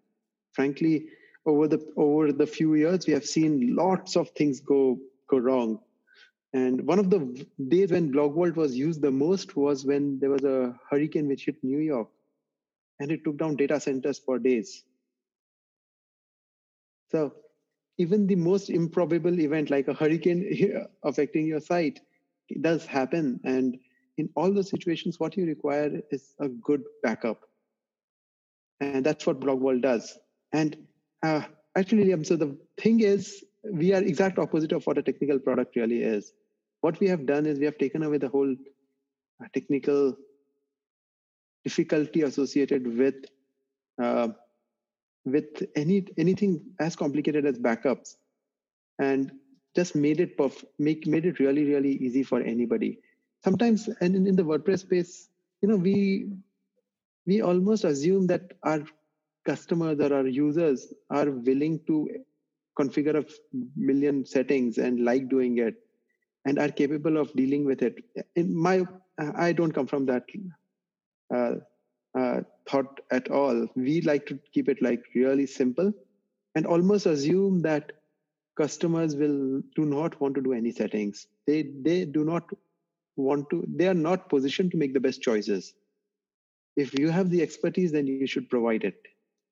frankly, 0.53 1.07
over 1.45 1.67
the 1.67 1.79
over 1.97 2.31
the 2.31 2.45
few 2.45 2.75
years, 2.75 3.07
we 3.07 3.13
have 3.13 3.25
seen 3.25 3.75
lots 3.75 4.15
of 4.15 4.29
things 4.31 4.59
go 4.59 4.99
go 5.27 5.37
wrong. 5.37 5.79
And 6.53 6.85
one 6.85 6.99
of 6.99 7.09
the 7.09 7.45
days 7.69 7.91
when 7.91 8.11
Blog 8.11 8.35
BlogVault 8.35 8.55
was 8.55 8.75
used 8.75 9.01
the 9.01 9.11
most 9.11 9.55
was 9.55 9.85
when 9.85 10.19
there 10.19 10.29
was 10.29 10.43
a 10.43 10.77
hurricane 10.89 11.27
which 11.27 11.45
hit 11.45 11.63
New 11.63 11.79
York, 11.79 12.09
and 13.01 13.11
it 13.11 13.23
took 13.23 13.37
down 13.37 13.55
data 13.55 13.79
centers 13.79 14.19
for 14.19 14.37
days. 14.37 14.83
So 17.11 17.33
even 17.97 18.27
the 18.27 18.35
most 18.35 18.69
improbable 18.69 19.39
event 19.39 19.71
like 19.71 19.87
a 19.87 19.93
hurricane 19.93 20.87
affecting 21.03 21.47
your 21.47 21.59
site 21.59 21.99
does 22.61 22.85
happen. 22.85 23.39
And 23.43 23.79
in 24.17 24.29
all 24.35 24.53
those 24.53 24.69
situations 24.69 25.19
what 25.19 25.35
you 25.35 25.45
require 25.45 26.01
is 26.11 26.35
a 26.39 26.47
good 26.47 26.83
backup. 27.01 27.41
And 28.79 29.03
that's 29.03 29.25
what 29.25 29.39
BlogVault 29.39 29.81
does. 29.81 30.17
And 30.53 30.77
uh, 31.23 31.41
actually 31.75 32.23
so 32.23 32.35
the 32.35 32.55
thing 32.77 32.99
is 32.99 33.43
we 33.63 33.93
are 33.93 34.01
exact 34.03 34.37
opposite 34.37 34.73
of 34.73 34.85
what 34.85 34.99
a 34.99 35.03
technical 35.03 35.39
product 35.39 35.75
really 35.75 36.03
is. 36.03 36.33
What 36.81 36.99
we 36.99 37.07
have 37.07 37.25
done 37.25 37.47
is 37.47 37.57
we 37.57 37.65
have 37.65 37.79
taken 37.79 38.03
away 38.03 38.19
the 38.19 38.29
whole 38.29 38.51
uh, 38.51 39.47
technical 39.55 40.15
difficulty 41.63 42.21
associated 42.23 42.97
with 42.97 43.15
uh, 44.01 44.29
with 45.25 45.63
any 45.75 46.05
anything 46.17 46.61
as 46.79 46.95
complicated 46.95 47.45
as 47.45 47.59
backups. 47.59 48.15
And 48.99 49.31
just 49.75 49.95
made 49.95 50.19
it 50.19 50.37
perf- 50.37 50.65
make 50.79 51.07
made 51.07 51.25
it 51.25 51.39
really 51.39 51.65
really 51.65 51.93
easy 51.93 52.23
for 52.23 52.41
anybody. 52.41 52.99
Sometimes 53.43 53.89
and 54.01 54.15
in, 54.15 54.27
in 54.27 54.35
the 54.35 54.43
wordpress 54.43 54.79
space 54.79 55.29
you 55.61 55.69
know 55.69 55.77
we 55.77 56.27
we 57.25 57.41
almost 57.41 57.83
assume 57.83 58.27
that 58.27 58.53
our 58.63 58.81
customers 59.45 59.99
or 59.99 60.13
our 60.13 60.27
users 60.27 60.93
are 61.09 61.29
willing 61.29 61.79
to 61.87 62.09
configure 62.79 63.15
a 63.19 63.25
million 63.75 64.25
settings 64.25 64.77
and 64.77 65.03
like 65.03 65.29
doing 65.29 65.57
it 65.59 65.75
and 66.45 66.57
are 66.57 66.69
capable 66.69 67.17
of 67.17 67.31
dealing 67.33 67.65
with 67.65 67.81
it. 67.81 68.03
In 68.35 68.55
my 68.55 68.85
i 69.37 69.51
don't 69.51 69.71
come 69.71 69.85
from 69.85 70.05
that 70.05 70.23
thought 72.71 72.99
at 73.11 73.29
all. 73.29 73.67
We 73.75 74.01
like 74.01 74.25
to 74.27 74.39
keep 74.53 74.69
it 74.69 74.81
like 74.81 75.03
really 75.15 75.45
simple 75.45 75.93
and 76.55 76.65
almost 76.65 77.05
assume 77.05 77.61
that 77.61 77.91
customers 78.57 79.15
will 79.15 79.61
do 79.75 79.85
not 79.85 80.19
want 80.21 80.35
to 80.35 80.41
do 80.41 80.53
any 80.53 80.71
settings. 80.71 81.27
They 81.47 81.63
they 81.81 82.05
do 82.05 82.23
not 82.23 82.49
want 83.15 83.49
to. 83.51 83.63
They 83.67 83.87
are 83.87 83.93
not 83.93 84.29
positioned 84.29 84.71
to 84.71 84.77
make 84.77 84.93
the 84.93 84.99
best 84.99 85.21
choices. 85.21 85.73
If 86.75 86.97
you 86.97 87.09
have 87.09 87.29
the 87.29 87.41
expertise, 87.41 87.91
then 87.91 88.07
you 88.07 88.27
should 88.27 88.49
provide 88.49 88.83
it. 88.83 88.95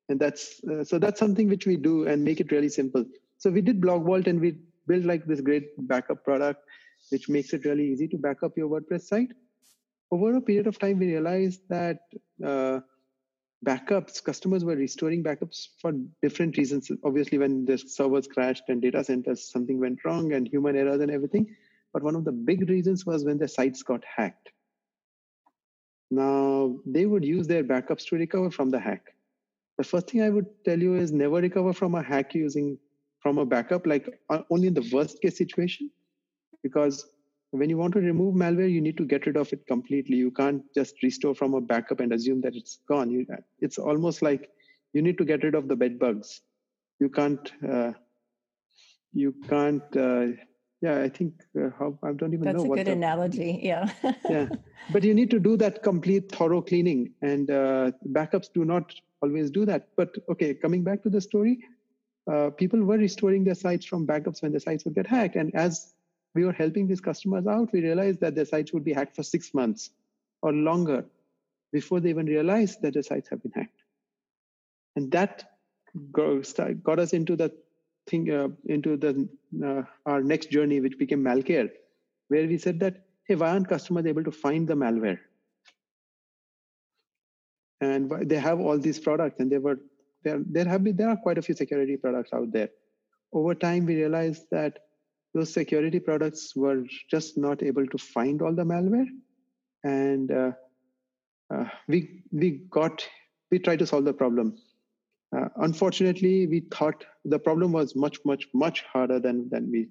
And 0.09 0.19
that's 0.19 0.61
uh, 0.63 0.83
so 0.83 0.99
that's 0.99 1.19
something 1.19 1.49
which 1.49 1.65
we 1.65 1.77
do 1.77 2.07
and 2.07 2.23
make 2.23 2.39
it 2.39 2.51
really 2.51 2.69
simple. 2.69 3.05
So 3.37 3.49
we 3.49 3.61
did 3.61 3.81
Blog 3.81 4.05
Vault 4.05 4.27
and 4.27 4.41
we 4.41 4.57
built 4.87 5.05
like 5.05 5.25
this 5.25 5.41
great 5.41 5.69
backup 5.87 6.23
product, 6.23 6.63
which 7.09 7.29
makes 7.29 7.53
it 7.53 7.65
really 7.65 7.87
easy 7.87 8.07
to 8.09 8.17
back 8.17 8.43
up 8.43 8.57
your 8.57 8.69
WordPress 8.69 9.03
site 9.03 9.31
over 10.11 10.35
a 10.35 10.41
period 10.41 10.67
of 10.67 10.79
time, 10.79 10.99
we 10.99 11.07
realized 11.07 11.61
that 11.69 11.99
uh, 12.45 12.79
backups, 13.65 14.23
customers 14.23 14.63
were 14.63 14.75
restoring 14.75 15.23
backups 15.23 15.67
for 15.79 15.93
different 16.21 16.57
reasons. 16.57 16.89
Obviously, 17.03 17.37
when 17.37 17.65
the 17.65 17.77
servers 17.77 18.27
crashed 18.27 18.63
and 18.69 18.81
data 18.81 19.03
centers, 19.03 19.51
something 19.51 19.79
went 19.79 19.99
wrong 20.05 20.33
and 20.33 20.47
human 20.47 20.75
errors 20.75 21.01
and 21.01 21.11
everything. 21.11 21.55
But 21.93 22.03
one 22.03 22.15
of 22.15 22.25
the 22.25 22.31
big 22.31 22.69
reasons 22.69 23.05
was 23.05 23.25
when 23.25 23.37
their 23.37 23.47
sites 23.47 23.83
got 23.83 24.03
hacked. 24.03 24.51
Now, 26.11 26.77
they 26.85 27.05
would 27.05 27.23
use 27.23 27.47
their 27.47 27.63
backups 27.63 28.07
to 28.07 28.15
recover 28.15 28.49
from 28.49 28.69
the 28.69 28.79
hack. 28.79 29.13
The 29.77 29.83
first 29.83 30.09
thing 30.09 30.21
I 30.21 30.29
would 30.29 30.47
tell 30.65 30.79
you 30.79 30.95
is 30.95 31.11
never 31.11 31.35
recover 31.35 31.71
from 31.71 31.95
a 31.95 32.01
hack 32.01 32.33
using 32.33 32.77
from 33.19 33.37
a 33.37 33.45
backup, 33.45 33.85
like 33.85 34.09
uh, 34.29 34.41
only 34.49 34.67
in 34.67 34.73
the 34.73 34.89
worst 34.91 35.21
case 35.21 35.37
situation, 35.37 35.91
because 36.63 37.05
when 37.51 37.69
you 37.69 37.77
want 37.77 37.93
to 37.93 37.99
remove 37.99 38.35
malware 38.35 38.71
you 38.71 38.81
need 38.81 38.97
to 38.97 39.05
get 39.05 39.25
rid 39.25 39.37
of 39.37 39.51
it 39.53 39.65
completely. 39.67 40.15
You 40.17 40.31
can't 40.31 40.61
just 40.73 41.01
restore 41.01 41.33
from 41.33 41.53
a 41.53 41.61
backup 41.61 41.99
and 41.99 42.13
assume 42.13 42.41
that 42.41 42.55
it's 42.55 42.79
gone. 42.87 43.09
You, 43.09 43.25
it's 43.59 43.77
almost 43.77 44.21
like 44.21 44.49
you 44.93 45.01
need 45.01 45.17
to 45.17 45.25
get 45.25 45.43
rid 45.43 45.55
of 45.55 45.67
the 45.67 45.75
bed 45.75 45.99
bugs. 45.99 46.41
You 46.99 47.09
can't 47.09 47.51
uh, 47.67 47.93
you 49.13 49.33
can't 49.47 49.97
uh, 49.97 50.27
yeah 50.81 51.01
i 51.01 51.09
think 51.09 51.33
uh, 51.59 51.69
how 51.77 51.97
i 52.03 52.11
don't 52.11 52.33
even 52.33 52.45
know. 52.45 52.51
that's 52.53 52.63
a 52.63 52.67
what 52.67 52.77
good 52.77 52.87
the, 52.87 52.91
analogy 52.91 53.59
yeah. 53.63 53.89
Yeah. 54.29 54.49
But 54.91 55.03
you 55.03 55.13
need 55.13 55.29
to 55.31 55.39
do 55.39 55.55
that 55.57 55.83
complete 55.83 56.31
thorough 56.31 56.61
cleaning. 56.61 57.11
And 57.21 57.51
uh, 57.51 57.91
backups 58.11 58.51
do 58.51 58.65
not 58.65 58.93
always 59.21 59.51
do 59.51 59.65
that. 59.65 59.89
But 59.95 60.15
okay 60.31 60.53
coming 60.53 60.83
back 60.83 61.03
to 61.03 61.09
the 61.09 61.21
story 61.21 61.59
uh, 62.31 62.49
people 62.51 62.81
were 62.83 62.97
restoring 62.97 63.43
their 63.43 63.55
sites 63.55 63.85
from 63.85 64.05
backups 64.05 64.41
when 64.41 64.51
the 64.51 64.59
sites 64.59 64.85
would 64.85 64.95
get 64.95 65.07
hacked. 65.07 65.35
And 65.35 65.53
as 65.55 65.93
we 66.35 66.45
were 66.45 66.53
helping 66.53 66.87
these 66.87 67.01
customers 67.01 67.47
out, 67.47 67.71
we 67.73 67.81
realized 67.81 68.19
that 68.21 68.35
their 68.35 68.45
sites 68.45 68.71
would 68.73 68.83
be 68.83 68.93
hacked 68.93 69.15
for 69.15 69.23
six 69.23 69.53
months 69.53 69.91
or 70.41 70.53
longer 70.53 71.05
before 71.71 71.99
they 71.99 72.09
even 72.09 72.25
realized 72.25 72.81
that 72.81 72.93
their 72.93 73.03
sites 73.03 73.29
have 73.29 73.41
been 73.41 73.51
hacked. 73.51 73.83
And 74.95 75.11
that 75.11 75.51
got 76.11 76.99
us 76.99 77.13
into 77.13 77.35
the 77.35 77.51
thing, 78.07 78.31
uh, 78.31 78.49
into 78.65 78.97
the 78.97 79.29
uh, 79.65 79.83
our 80.05 80.21
next 80.21 80.51
journey, 80.51 80.79
which 80.79 80.97
became 80.97 81.23
Malcare, 81.23 81.69
where 82.27 82.47
we 82.47 82.57
said 82.57 82.79
that, 82.79 83.05
hey, 83.25 83.35
why 83.35 83.49
aren't 83.51 83.69
customers 83.69 84.05
able 84.05 84.23
to 84.23 84.31
find 84.31 84.67
the 84.67 84.75
malware? 84.75 85.19
And 87.81 88.11
they 88.29 88.35
have 88.35 88.59
all 88.59 88.77
these 88.77 88.99
products, 88.99 89.39
and 89.39 89.51
they 89.51 89.57
were 89.57 89.79
there. 90.23 90.41
There 90.45 90.65
have 90.65 90.83
been 90.83 90.97
there 90.97 91.09
are 91.09 91.17
quite 91.17 91.37
a 91.37 91.41
few 91.41 91.55
security 91.55 91.97
products 91.97 92.33
out 92.33 92.51
there. 92.51 92.69
Over 93.31 93.55
time, 93.55 93.85
we 93.85 93.95
realized 93.95 94.47
that 94.51 94.79
those 95.33 95.53
security 95.53 95.99
products 95.99 96.55
were 96.55 96.83
just 97.09 97.37
not 97.37 97.61
able 97.63 97.85
to 97.87 97.97
find 97.97 98.41
all 98.41 98.53
the 98.53 98.63
malware. 98.63 99.07
And 99.83 100.31
uh, 100.31 100.51
uh, 101.53 101.65
we 101.87 102.23
we 102.31 102.61
got 102.69 103.07
we 103.51 103.59
tried 103.59 103.79
to 103.79 103.87
solve 103.87 104.05
the 104.05 104.13
problem. 104.13 104.57
Uh, 105.35 105.49
unfortunately 105.57 106.47
we 106.47 106.61
thought 106.71 107.05
the 107.25 107.39
problem 107.39 107.71
was 107.71 107.95
much 107.95 108.17
much 108.25 108.47
much 108.53 108.83
harder 108.83 109.19
than 109.19 109.47
than 109.49 109.71
we 109.71 109.87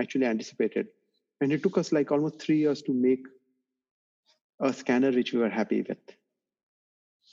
actually 0.00 0.26
anticipated. 0.26 0.88
And 1.40 1.52
it 1.52 1.62
took 1.62 1.76
us 1.76 1.92
like 1.92 2.10
almost 2.10 2.40
three 2.40 2.58
years 2.58 2.82
to 2.82 2.92
make 2.92 3.26
a 4.60 4.72
scanner 4.72 5.10
which 5.10 5.32
we 5.32 5.40
were 5.40 5.48
happy 5.48 5.82
with. 5.82 5.98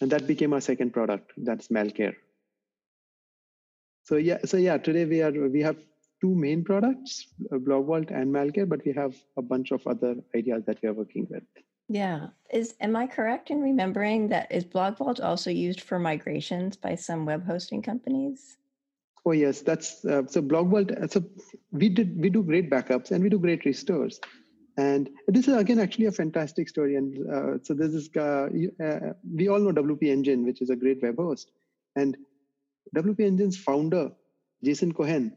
And 0.01 0.12
that 0.12 0.27
became 0.27 0.53
our 0.53 0.62
second 0.62 0.91
product 0.91 1.31
that's 1.38 1.69
malcare. 1.69 2.15
So 4.03 4.17
yeah 4.17 4.39
so 4.46 4.58
yeah 4.58 4.77
today 4.77 5.05
we 5.05 5.22
are 5.22 5.31
we 5.31 5.62
have 5.62 5.77
two 6.22 6.36
main 6.36 6.64
products, 6.64 7.28
uh, 7.52 7.58
BlogVault 7.58 8.12
and 8.12 8.34
Malcare, 8.34 8.68
but 8.68 8.84
we 8.86 8.94
have 8.94 9.16
a 9.38 9.42
bunch 9.42 9.72
of 9.72 9.86
other 9.88 10.16
ideas 10.36 10.64
that 10.66 10.82
we 10.82 10.90
are 10.90 10.94
working 10.94 11.28
with. 11.30 11.44
Yeah. 11.88 12.28
Is 12.54 12.76
am 12.80 12.96
I 12.96 13.08
correct 13.08 13.50
in 13.50 13.62
remembering 13.62 14.30
that 14.30 14.52
is 14.52 14.64
BlogVault 14.64 15.24
also 15.24 15.50
used 15.50 15.82
for 15.82 15.98
migrations 16.00 16.78
by 16.78 16.96
some 16.96 17.26
web 17.26 17.46
hosting 17.46 17.82
companies? 17.82 18.58
Oh 19.26 19.32
yes, 19.32 19.62
that's 19.62 20.06
uh, 20.06 20.24
so 20.28 20.42
BlogVault. 20.42 21.04
Uh, 21.04 21.08
so 21.08 21.24
we 21.72 21.90
did 21.90 22.20
we 22.20 22.30
do 22.30 22.44
great 22.44 22.70
backups 22.70 23.12
and 23.12 23.24
we 23.24 23.30
do 23.30 23.40
great 23.40 23.66
restores, 23.66 24.20
and 24.78 25.10
this 25.28 25.48
is 25.48 25.56
again 25.56 25.80
actually 25.80 26.06
a 26.06 26.12
fantastic 26.12 26.70
story. 26.70 26.96
And 26.96 27.30
uh, 27.30 27.58
so 27.64 27.74
this 27.74 27.94
is 27.94 28.10
uh, 28.16 28.50
uh 28.84 29.14
we 29.36 29.50
all 29.50 29.60
know 29.60 29.72
WP 29.72 30.04
Engine, 30.04 30.46
which 30.46 30.62
is 30.62 30.70
a 30.70 30.76
great 30.76 31.02
web 31.02 31.18
host, 31.18 31.52
and 31.96 32.16
WP 32.96 33.20
Engine's 33.20 33.58
founder 33.58 34.12
Jason 34.64 34.94
Cohen 34.94 35.36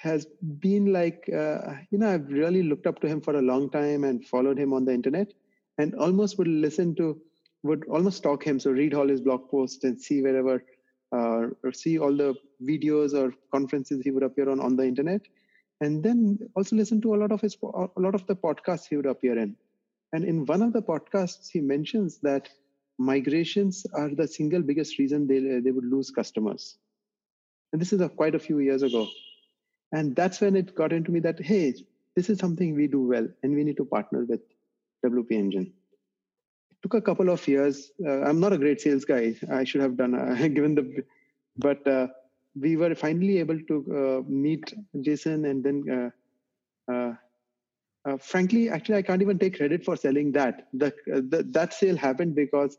has 0.00 0.26
been 0.60 0.92
like, 0.92 1.28
uh, 1.28 1.74
you 1.90 1.98
know, 1.98 2.08
I've 2.08 2.30
really 2.30 2.62
looked 2.62 2.86
up 2.86 3.00
to 3.00 3.08
him 3.08 3.20
for 3.20 3.36
a 3.36 3.42
long 3.42 3.68
time 3.68 4.04
and 4.04 4.24
followed 4.24 4.56
him 4.56 4.72
on 4.72 4.84
the 4.84 4.94
internet 4.94 5.32
and 5.76 5.94
almost 5.96 6.38
would 6.38 6.46
listen 6.46 6.94
to, 6.96 7.20
would 7.64 7.84
almost 7.88 8.18
stalk 8.18 8.44
him. 8.44 8.60
So 8.60 8.70
read 8.70 8.94
all 8.94 9.08
his 9.08 9.20
blog 9.20 9.50
posts 9.50 9.82
and 9.82 10.00
see 10.00 10.22
wherever, 10.22 10.64
uh, 11.12 11.48
or 11.64 11.72
see 11.72 11.98
all 11.98 12.16
the 12.16 12.36
videos 12.62 13.12
or 13.12 13.34
conferences 13.50 14.00
he 14.04 14.12
would 14.12 14.22
appear 14.22 14.48
on 14.48 14.60
on 14.60 14.76
the 14.76 14.84
internet. 14.84 15.22
And 15.80 16.02
then 16.02 16.38
also 16.54 16.76
listen 16.76 17.00
to 17.02 17.16
a 17.16 17.18
lot 17.18 17.32
of 17.32 17.40
his, 17.40 17.56
a 17.62 18.00
lot 18.00 18.14
of 18.14 18.24
the 18.28 18.36
podcasts 18.36 18.88
he 18.88 18.96
would 18.96 19.06
appear 19.06 19.36
in. 19.36 19.56
And 20.12 20.24
in 20.24 20.46
one 20.46 20.62
of 20.62 20.72
the 20.72 20.82
podcasts, 20.82 21.50
he 21.50 21.60
mentions 21.60 22.18
that 22.18 22.48
migrations 22.98 23.84
are 23.94 24.10
the 24.10 24.28
single 24.28 24.62
biggest 24.62 24.98
reason 24.98 25.26
they, 25.26 25.40
they 25.60 25.72
would 25.72 25.84
lose 25.84 26.10
customers. 26.10 26.78
And 27.72 27.80
this 27.80 27.92
is 27.92 28.00
a, 28.00 28.08
quite 28.08 28.36
a 28.36 28.38
few 28.38 28.60
years 28.60 28.82
ago 28.82 29.08
and 29.92 30.14
that's 30.14 30.40
when 30.40 30.56
it 30.56 30.74
got 30.74 30.92
into 30.92 31.10
me 31.10 31.20
that 31.20 31.40
hey 31.40 31.74
this 32.16 32.28
is 32.28 32.38
something 32.38 32.74
we 32.74 32.86
do 32.86 33.02
well 33.06 33.26
and 33.42 33.54
we 33.54 33.64
need 33.64 33.76
to 33.76 33.84
partner 33.84 34.24
with 34.24 34.40
wp 35.04 35.30
engine. 35.30 35.72
It 36.70 36.76
took 36.82 36.94
a 36.94 37.00
couple 37.00 37.30
of 37.30 37.46
years. 37.46 37.90
Uh, 38.04 38.22
i'm 38.22 38.40
not 38.40 38.52
a 38.52 38.58
great 38.58 38.80
sales 38.80 39.04
guy. 39.04 39.34
I 39.50 39.64
should 39.64 39.80
have 39.80 39.96
done 39.96 40.14
uh, 40.14 40.34
given 40.58 40.74
the 40.74 41.04
but 41.56 41.86
uh, 41.86 42.08
we 42.60 42.76
were 42.76 42.94
finally 42.94 43.38
able 43.38 43.60
to 43.68 43.76
uh, 44.00 44.30
meet 44.30 44.74
jason 45.00 45.44
and 45.44 45.64
then 45.64 46.12
uh, 46.92 47.12
uh, 48.08 48.16
frankly 48.18 48.68
actually 48.70 48.96
i 48.96 49.02
can't 49.02 49.22
even 49.22 49.38
take 49.38 49.56
credit 49.56 49.84
for 49.84 49.96
selling 49.96 50.32
that. 50.32 50.68
The, 50.72 50.92
the, 51.06 51.46
that 51.50 51.74
sale 51.74 51.96
happened 51.96 52.34
because 52.34 52.78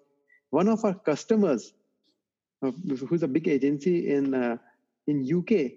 one 0.50 0.68
of 0.68 0.84
our 0.84 0.94
customers 0.94 1.74
uh, 2.62 2.72
who's 3.08 3.24
a 3.24 3.28
big 3.28 3.48
agency 3.48 4.10
in 4.10 4.34
uh, 4.34 4.58
in 5.08 5.24
UK. 5.24 5.72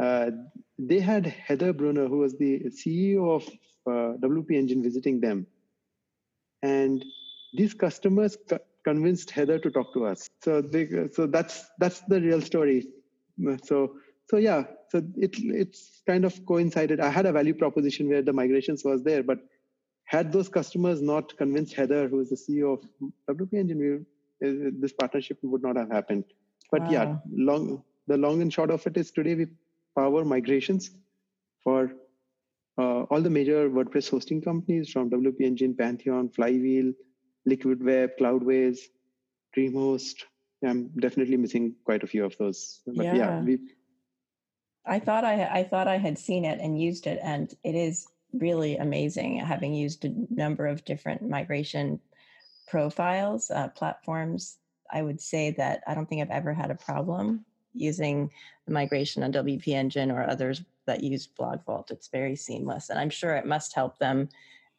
Uh, 0.00 0.30
they 0.78 1.00
had 1.00 1.26
Heather 1.26 1.72
Brunner, 1.72 2.06
who 2.06 2.18
was 2.18 2.36
the 2.38 2.62
CEO 2.70 3.34
of 3.36 3.48
uh, 3.86 4.16
WP 4.18 4.52
Engine, 4.52 4.82
visiting 4.82 5.20
them, 5.20 5.46
and 6.62 7.04
these 7.54 7.74
customers 7.74 8.36
co- 8.48 8.60
convinced 8.84 9.30
Heather 9.30 9.58
to 9.58 9.70
talk 9.70 9.92
to 9.94 10.06
us. 10.06 10.28
So 10.44 10.60
they, 10.60 10.88
so 11.12 11.26
that's 11.26 11.66
that's 11.78 12.00
the 12.02 12.20
real 12.20 12.40
story. 12.40 12.86
So 13.64 13.96
so 14.28 14.36
yeah, 14.36 14.64
so 14.90 15.02
it 15.16 15.34
it's 15.38 16.02
kind 16.06 16.24
of 16.24 16.34
coincided. 16.46 17.00
I 17.00 17.10
had 17.10 17.26
a 17.26 17.32
value 17.32 17.54
proposition 17.54 18.08
where 18.08 18.22
the 18.22 18.32
migrations 18.32 18.84
was 18.84 19.02
there, 19.02 19.22
but 19.22 19.38
had 20.04 20.32
those 20.32 20.48
customers 20.48 21.02
not 21.02 21.36
convinced 21.36 21.74
Heather, 21.74 22.08
who 22.08 22.20
is 22.20 22.30
the 22.30 22.36
CEO 22.36 22.74
of 22.74 23.36
WP 23.36 23.54
Engine, 23.54 24.06
uh, 24.44 24.70
this 24.80 24.92
partnership 24.92 25.38
would 25.42 25.62
not 25.62 25.76
have 25.76 25.90
happened. 25.90 26.24
But 26.70 26.82
wow. 26.82 26.90
yeah, 26.90 27.16
long 27.30 27.82
the 28.06 28.16
long 28.16 28.42
and 28.42 28.52
short 28.52 28.70
of 28.70 28.86
it 28.86 28.96
is 28.96 29.10
today 29.10 29.34
we 29.34 29.46
power 29.98 30.24
migrations 30.24 30.90
for 31.64 31.90
uh, 32.78 33.02
all 33.10 33.20
the 33.20 33.34
major 33.38 33.68
WordPress 33.68 34.08
hosting 34.08 34.40
companies 34.40 34.90
from 34.90 35.10
WP 35.10 35.40
Engine, 35.40 35.74
Pantheon, 35.74 36.28
Flywheel, 36.28 36.92
Liquid 37.44 37.84
Web, 37.84 38.10
Cloudways, 38.20 38.78
DreamHost. 39.56 40.22
I'm 40.64 40.90
definitely 41.00 41.36
missing 41.36 41.74
quite 41.84 42.04
a 42.04 42.06
few 42.06 42.24
of 42.24 42.36
those. 42.38 42.80
But 42.86 43.06
yeah, 43.06 43.16
yeah 43.16 43.40
we, 43.40 43.58
I 44.86 45.00
thought 45.00 45.24
I 45.24 45.44
I 45.60 45.62
thought 45.64 45.88
I 45.88 45.98
had 45.98 46.18
seen 46.18 46.44
it 46.44 46.60
and 46.60 46.80
used 46.80 47.06
it, 47.06 47.18
and 47.22 47.52
it 47.64 47.74
is 47.74 48.06
really 48.32 48.76
amazing. 48.76 49.38
Having 49.38 49.74
used 49.74 50.04
a 50.04 50.14
number 50.30 50.66
of 50.66 50.84
different 50.84 51.28
migration 51.28 52.00
profiles, 52.68 53.50
uh, 53.50 53.68
platforms, 53.68 54.58
I 54.92 55.02
would 55.02 55.20
say 55.20 55.52
that 55.52 55.82
I 55.86 55.94
don't 55.94 56.08
think 56.08 56.22
I've 56.22 56.38
ever 56.42 56.54
had 56.54 56.70
a 56.70 56.84
problem 56.90 57.44
using 57.80 58.30
the 58.66 58.72
migration 58.72 59.22
on 59.22 59.32
WP 59.32 59.68
Engine 59.68 60.10
or 60.10 60.28
others 60.28 60.62
that 60.86 61.02
use 61.02 61.26
Blog 61.26 61.64
Vault. 61.64 61.90
It's 61.90 62.08
very 62.08 62.36
seamless, 62.36 62.90
and 62.90 62.98
I'm 62.98 63.10
sure 63.10 63.34
it 63.34 63.46
must 63.46 63.74
help 63.74 63.98
them 63.98 64.28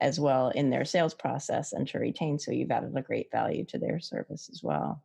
as 0.02 0.20
well 0.20 0.50
in 0.50 0.70
their 0.70 0.86
sales 0.86 1.14
process 1.14 1.74
and 1.74 1.88
to 1.90 2.00
retain. 2.00 2.40
So 2.40 2.52
you've 2.52 2.72
added 2.72 2.96
a 2.96 3.02
great 3.02 3.32
value 3.32 3.66
to 3.66 3.78
their 3.78 4.00
service 4.00 4.50
as 4.52 4.64
well. 4.64 5.04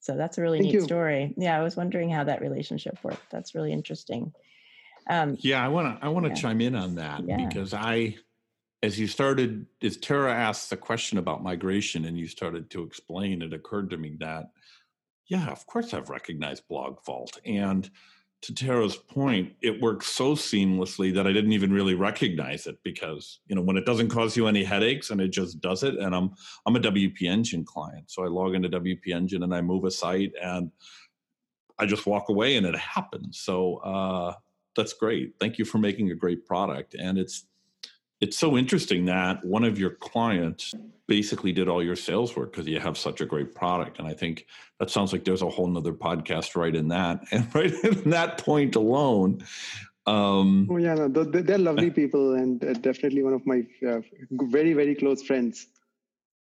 So 0.00 0.16
that's 0.16 0.38
a 0.38 0.42
really 0.42 0.58
Thank 0.58 0.72
neat 0.72 0.80
you. 0.80 0.80
story. 0.82 1.34
Yeah, 1.36 1.58
I 1.58 1.62
was 1.62 1.76
wondering 1.76 2.10
how 2.10 2.24
that 2.24 2.40
relationship 2.40 2.98
worked. 3.02 3.30
That's 3.30 3.54
really 3.54 3.72
interesting. 3.72 4.32
Um, 5.08 5.36
yeah, 5.40 5.64
I 5.64 5.68
want 5.68 5.98
to 5.98 6.04
I 6.04 6.08
want 6.08 6.24
to 6.26 6.30
yeah. 6.30 6.36
chime 6.36 6.60
in 6.60 6.74
on 6.74 6.96
that 6.96 7.26
yeah. 7.26 7.46
because 7.46 7.72
I, 7.72 8.16
as 8.82 8.98
you 8.98 9.06
started, 9.06 9.66
as 9.82 9.96
Tara 9.96 10.32
asked 10.32 10.70
the 10.70 10.76
question 10.76 11.18
about 11.18 11.42
migration 11.42 12.04
and 12.04 12.18
you 12.18 12.28
started 12.28 12.70
to 12.70 12.82
explain, 12.82 13.42
it 13.42 13.52
occurred 13.52 13.90
to 13.90 13.96
me 13.96 14.16
that, 14.20 14.50
yeah, 15.28 15.48
of 15.48 15.66
course 15.66 15.94
I've 15.94 16.10
recognized 16.10 16.68
Blog 16.68 17.04
Vault 17.04 17.38
and 17.44 17.90
to 18.42 18.54
Tara's 18.54 18.96
point, 18.96 19.54
it 19.62 19.80
works 19.80 20.06
so 20.06 20.34
seamlessly 20.34 21.12
that 21.14 21.26
I 21.26 21.32
didn't 21.32 21.52
even 21.52 21.72
really 21.72 21.94
recognize 21.94 22.66
it 22.66 22.78
because 22.82 23.40
you 23.46 23.56
know 23.56 23.62
when 23.62 23.76
it 23.76 23.86
doesn't 23.86 24.10
cause 24.10 24.36
you 24.36 24.46
any 24.46 24.62
headaches 24.62 25.10
and 25.10 25.20
it 25.20 25.28
just 25.28 25.60
does 25.60 25.82
it. 25.82 25.96
And 25.96 26.14
I'm 26.14 26.32
I'm 26.66 26.76
a 26.76 26.80
WP 26.80 27.22
Engine 27.22 27.64
client, 27.64 28.10
so 28.10 28.24
I 28.24 28.28
log 28.28 28.54
into 28.54 28.68
WP 28.68 29.08
Engine 29.08 29.42
and 29.42 29.54
I 29.54 29.62
move 29.62 29.84
a 29.84 29.90
site 29.90 30.32
and 30.40 30.70
I 31.78 31.86
just 31.86 32.06
walk 32.06 32.28
away 32.28 32.56
and 32.56 32.66
it 32.66 32.76
happens. 32.76 33.40
So 33.40 33.76
uh, 33.78 34.34
that's 34.76 34.92
great. 34.92 35.34
Thank 35.40 35.58
you 35.58 35.64
for 35.64 35.78
making 35.78 36.10
a 36.10 36.14
great 36.14 36.46
product. 36.46 36.94
And 36.94 37.18
it's 37.18 37.46
it's 38.20 38.38
so 38.38 38.56
interesting 38.56 39.04
that 39.06 39.44
one 39.44 39.64
of 39.64 39.78
your 39.78 39.90
clients 39.90 40.74
basically 41.06 41.52
did 41.52 41.68
all 41.68 41.82
your 41.82 41.96
sales 41.96 42.34
work 42.36 42.52
because 42.52 42.66
you 42.66 42.80
have 42.80 42.96
such 42.98 43.20
a 43.20 43.26
great 43.26 43.54
product. 43.54 43.98
And 43.98 44.08
I 44.08 44.14
think 44.14 44.46
that 44.80 44.90
sounds 44.90 45.12
like 45.12 45.24
there's 45.24 45.42
a 45.42 45.48
whole 45.48 45.68
nother 45.68 45.92
podcast 45.92 46.56
right 46.56 46.74
in 46.74 46.88
that. 46.88 47.24
And 47.30 47.54
right 47.54 47.72
in 47.84 48.10
that 48.10 48.38
point 48.38 48.76
alone. 48.76 49.44
Um, 50.06 50.68
oh, 50.70 50.76
yeah, 50.76 50.94
no, 50.94 51.08
they're 51.08 51.58
lovely 51.58 51.90
people 51.90 52.34
and 52.34 52.64
uh, 52.64 52.72
definitely 52.74 53.22
one 53.22 53.34
of 53.34 53.44
my 53.46 53.62
uh, 53.86 54.00
very, 54.30 54.72
very 54.72 54.94
close 54.94 55.22
friends 55.22 55.66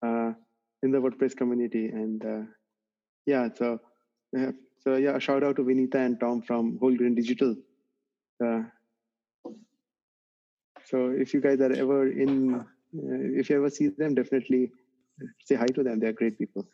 uh, 0.05 0.33
in 0.83 0.91
the 0.91 0.99
WordPress 0.99 1.35
community. 1.35 1.87
And 1.87 2.25
uh, 2.25 2.41
yeah, 3.25 3.47
so, 3.55 3.79
so 4.83 4.95
yeah, 4.95 5.15
a 5.15 5.19
shout 5.19 5.43
out 5.43 5.55
to 5.55 5.63
Vineeta 5.63 5.95
and 5.95 6.19
Tom 6.19 6.41
from 6.41 6.77
Whole 6.79 6.95
Grain 6.95 7.15
Digital. 7.15 7.55
So 10.85 11.09
if 11.09 11.33
you 11.33 11.41
guys 11.41 11.59
are 11.61 11.71
ever 11.73 12.11
in, 12.11 12.55
uh, 12.55 12.63
if 12.93 13.49
you 13.49 13.57
ever 13.57 13.69
see 13.69 13.87
them, 13.87 14.15
definitely 14.15 14.71
say 15.45 15.55
hi 15.55 15.67
to 15.67 15.83
them. 15.83 15.99
They're 15.99 16.13
great 16.13 16.37
people. 16.37 16.67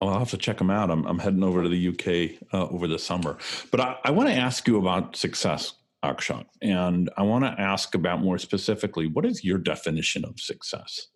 Well, 0.00 0.10
I'll 0.10 0.18
have 0.18 0.30
to 0.30 0.36
check 0.36 0.58
them 0.58 0.70
out. 0.70 0.90
I'm, 0.90 1.06
I'm 1.06 1.18
heading 1.18 1.42
over 1.42 1.62
to 1.62 1.68
the 1.68 1.88
UK 1.88 2.42
uh, 2.52 2.68
over 2.68 2.86
the 2.86 2.98
summer. 2.98 3.38
But 3.70 3.80
I, 3.80 3.96
I 4.04 4.10
want 4.10 4.28
to 4.28 4.34
ask 4.34 4.66
you 4.66 4.78
about 4.78 5.16
success, 5.16 5.74
Akshat. 6.04 6.44
And 6.60 7.10
I 7.16 7.22
want 7.22 7.44
to 7.44 7.60
ask 7.60 7.94
about 7.94 8.20
more 8.20 8.38
specifically 8.38 9.06
what 9.06 9.24
is 9.24 9.44
your 9.44 9.58
definition 9.58 10.24
of 10.24 10.40
success? 10.40 11.08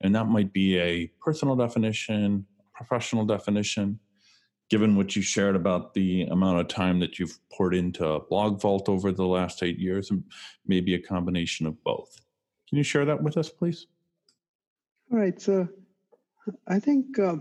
And 0.00 0.14
that 0.14 0.26
might 0.26 0.52
be 0.52 0.78
a 0.78 1.06
personal 1.24 1.56
definition, 1.56 2.46
professional 2.74 3.24
definition 3.24 3.98
given 4.70 4.96
what 4.96 5.16
you 5.16 5.22
shared 5.22 5.56
about 5.56 5.94
the 5.94 6.22
amount 6.24 6.60
of 6.60 6.68
time 6.68 7.00
that 7.00 7.18
you've 7.18 7.38
poured 7.50 7.74
into 7.74 8.20
Blog 8.28 8.60
Vault 8.60 8.88
over 8.88 9.12
the 9.12 9.26
last 9.26 9.62
eight 9.62 9.78
years, 9.78 10.10
and 10.10 10.22
maybe 10.66 10.94
a 10.94 11.00
combination 11.00 11.66
of 11.66 11.82
both. 11.84 12.20
Can 12.68 12.78
you 12.78 12.84
share 12.84 13.04
that 13.06 13.22
with 13.22 13.36
us, 13.36 13.48
please? 13.48 13.86
All 15.10 15.18
right. 15.18 15.40
So 15.40 15.68
I 16.66 16.78
think, 16.78 17.18
uh, 17.18 17.36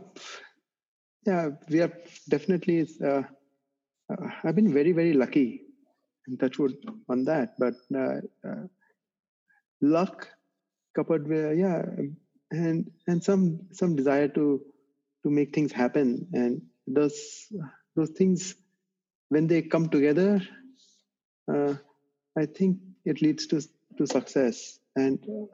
yeah, 1.25 1.49
we 1.69 1.81
are 1.81 1.91
definitely, 2.29 2.87
uh, 3.03 3.23
uh, 4.09 4.29
I've 4.43 4.55
been 4.55 4.73
very, 4.73 4.93
very 4.93 5.13
lucky 5.13 5.63
and 6.27 6.39
touch 6.39 6.59
wood 6.59 6.75
on 7.09 7.25
that. 7.25 7.55
But 7.59 7.75
uh, 7.93 8.21
uh, 8.47 8.67
luck 9.81 10.29
coupled 10.95 11.27
with, 11.27 11.57
yeah, 11.57 11.83
and 12.51 12.89
and 13.07 13.21
some 13.21 13.59
some 13.73 13.95
desire 13.95 14.29
to 14.29 14.61
to 15.23 15.29
make 15.29 15.53
things 15.53 15.73
happen 15.73 16.25
and 16.33 16.61
those 16.87 17.47
those 17.95 18.09
things 18.09 18.55
when 19.29 19.47
they 19.47 19.61
come 19.61 19.89
together 19.89 20.41
uh, 21.53 21.73
i 22.37 22.45
think 22.45 22.79
it 23.05 23.21
leads 23.21 23.47
to 23.47 23.61
to 23.97 24.07
success 24.07 24.79
and 24.95 25.19
uh, 25.29 25.45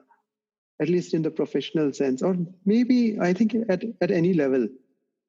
at 0.82 0.90
least 0.90 1.14
in 1.14 1.22
the 1.22 1.32
professional 1.32 1.94
sense. 1.94 2.22
Or 2.22 2.36
maybe 2.66 3.18
i 3.20 3.34
think 3.34 3.56
at, 3.70 3.84
at 4.02 4.12
any 4.12 4.34
level 4.34 4.68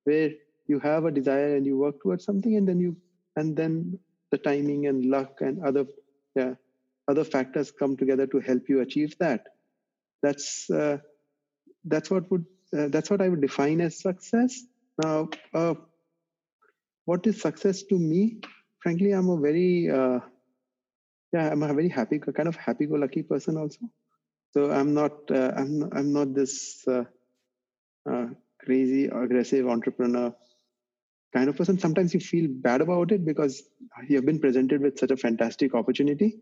where 0.05 0.31
you 0.67 0.79
have 0.81 1.05
a 1.05 1.11
desire 1.11 1.57
and 1.57 1.67
you 1.67 1.79
work 1.79 2.01
towards 2.03 2.25
something 2.25 2.57
and 2.57 2.69
then 2.69 2.81
you 2.81 2.97
and 3.37 3.57
then 3.57 3.99
the 4.31 4.39
timing 4.39 4.87
and 4.87 5.05
luck 5.05 5.41
and 5.41 5.63
other 5.63 5.87
yeah 6.35 6.55
other 7.07 7.25
factors 7.25 7.71
come 7.71 7.97
together 7.97 8.27
to 8.27 8.41
help 8.41 8.69
you 8.69 8.81
achieve 8.81 9.17
that. 9.19 9.47
That's 10.23 10.71
uh, 10.71 10.99
that's 11.85 12.11
what 12.11 12.31
would 12.31 12.47
uh, 12.77 12.89
that's 12.89 13.11
what 13.11 13.21
i 13.21 13.29
would 13.29 13.43
define 13.43 13.81
as 13.81 14.01
success. 14.01 14.63
Now 15.03 15.29
uh, 15.53 15.75
what 17.05 17.27
is 17.27 17.41
success 17.41 17.83
to 17.85 17.99
me? 17.99 18.41
Frankly 18.83 19.13
i'm 19.13 19.29
a 19.31 19.39
very 19.41 19.91
uh, 19.91 20.21
yeah 21.33 21.51
i'm 21.51 21.63
a 21.63 21.73
very 21.73 21.89
happy 21.89 22.19
kind 22.19 22.49
of 22.49 22.57
happy 22.57 22.87
go 22.87 22.97
lucky 22.97 23.23
person 23.23 23.57
also. 23.57 23.81
So 24.53 24.71
i'm 24.71 24.95
not 24.95 25.31
uh, 25.31 25.53
i'm 25.57 25.91
i'm 25.93 26.13
not 26.13 26.35
this 26.35 26.87
uh, 26.87 27.05
uh, 28.11 28.27
crazy 28.65 29.07
aggressive 29.07 29.69
entrepreneur 29.69 30.35
kind 31.35 31.49
of 31.49 31.57
person. 31.57 31.79
Sometimes 31.79 32.15
you 32.15 32.21
feel 32.21 32.49
bad 32.49 32.81
about 32.81 33.11
it 33.11 33.25
because 33.25 33.65
you 34.09 34.17
have 34.17 34.27
been 34.27 34.39
presented 34.39 34.81
with 34.81 34.99
such 34.99 35.11
a 35.11 35.17
fantastic 35.17 35.75
opportunity. 35.75 36.39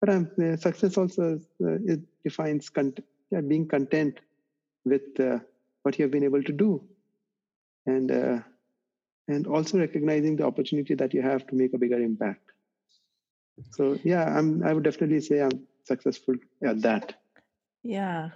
But 0.00 0.10
I'm, 0.10 0.30
uh, 0.42 0.56
success 0.56 0.98
also 0.98 1.38
uh, 1.62 1.78
it 1.86 2.00
defines 2.24 2.68
cont- 2.68 3.04
yeah, 3.30 3.40
being 3.40 3.68
content 3.68 4.18
with 4.84 5.02
what 5.82 5.98
you 5.98 6.02
have 6.04 6.10
been 6.10 6.24
able 6.24 6.42
to 6.42 6.52
do. 6.52 6.82
And 7.86 8.10
and 9.28 9.46
also 9.46 9.78
recognizing 9.78 10.36
the 10.36 10.46
opportunity 10.46 10.94
that 10.94 11.14
you 11.14 11.22
have 11.22 11.46
to 11.46 11.54
make 11.54 11.74
a 11.74 11.78
bigger 11.78 12.00
impact. 12.00 12.50
So 13.72 13.98
yeah 14.02 14.24
i'm 14.36 14.64
i 14.64 14.72
would 14.72 14.82
definitely 14.82 15.20
say 15.20 15.40
i'm 15.40 15.66
successful 15.84 16.34
at 16.62 16.82
that. 16.82 17.14
Yeah. 17.82 18.30